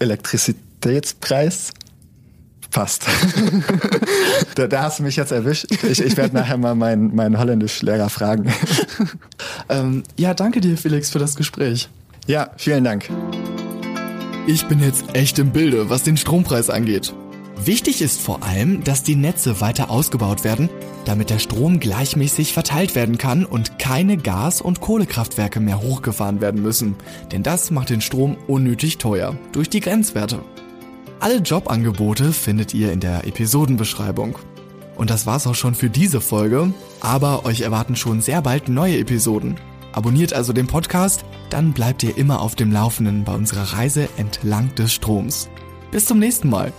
Elektrizitätspreis. 0.00 1.72
Passt. 2.70 3.06
da, 4.56 4.66
da, 4.66 4.82
hast 4.82 4.98
du 4.98 5.02
mich 5.02 5.16
jetzt 5.16 5.32
erwischt. 5.32 5.66
Ich, 5.84 6.00
ich 6.00 6.16
werde 6.18 6.34
nachher 6.34 6.58
mal 6.58 6.74
meinen, 6.74 7.14
meinen 7.14 7.38
Holländisch-Lehrer 7.38 8.10
fragen. 8.10 8.52
ähm, 9.68 10.02
ja, 10.16 10.34
danke 10.34 10.60
dir, 10.60 10.76
Felix, 10.76 11.10
für 11.10 11.18
das 11.18 11.36
Gespräch. 11.36 11.88
Ja, 12.26 12.50
vielen 12.56 12.84
Dank. 12.84 13.08
Ich 14.46 14.66
bin 14.66 14.80
jetzt 14.80 15.04
echt 15.14 15.38
im 15.38 15.50
Bilde, 15.50 15.90
was 15.90 16.02
den 16.02 16.16
Strompreis 16.16 16.70
angeht. 16.70 17.12
Wichtig 17.64 18.02
ist 18.02 18.20
vor 18.20 18.42
allem, 18.44 18.84
dass 18.84 19.02
die 19.02 19.16
Netze 19.16 19.60
weiter 19.60 19.90
ausgebaut 19.90 20.44
werden, 20.44 20.70
damit 21.04 21.28
der 21.28 21.40
Strom 21.40 21.80
gleichmäßig 21.80 22.52
verteilt 22.52 22.94
werden 22.94 23.18
kann 23.18 23.44
und 23.44 23.78
keine 23.78 24.16
Gas- 24.16 24.60
und 24.60 24.80
Kohlekraftwerke 24.80 25.58
mehr 25.58 25.82
hochgefahren 25.82 26.40
werden 26.40 26.62
müssen. 26.62 26.94
Denn 27.32 27.42
das 27.42 27.70
macht 27.70 27.90
den 27.90 28.00
Strom 28.00 28.36
unnötig 28.46 28.98
teuer 28.98 29.36
durch 29.52 29.68
die 29.68 29.80
Grenzwerte. 29.80 30.40
Alle 31.20 31.38
Jobangebote 31.38 32.32
findet 32.32 32.74
ihr 32.74 32.92
in 32.92 33.00
der 33.00 33.26
Episodenbeschreibung. 33.26 34.38
Und 34.98 35.10
das 35.10 35.24
war's 35.24 35.46
auch 35.46 35.54
schon 35.54 35.74
für 35.74 35.88
diese 35.88 36.20
Folge, 36.20 36.72
aber 37.00 37.46
euch 37.46 37.62
erwarten 37.62 37.96
schon 37.96 38.20
sehr 38.20 38.42
bald 38.42 38.68
neue 38.68 38.98
Episoden. 38.98 39.56
Abonniert 39.92 40.34
also 40.34 40.52
den 40.52 40.66
Podcast, 40.66 41.24
dann 41.50 41.72
bleibt 41.72 42.02
ihr 42.02 42.18
immer 42.18 42.42
auf 42.42 42.56
dem 42.56 42.70
Laufenden 42.70 43.24
bei 43.24 43.34
unserer 43.34 43.78
Reise 43.78 44.08
entlang 44.16 44.74
des 44.74 44.92
Stroms. 44.92 45.48
Bis 45.90 46.04
zum 46.04 46.18
nächsten 46.18 46.50
Mal. 46.50 46.72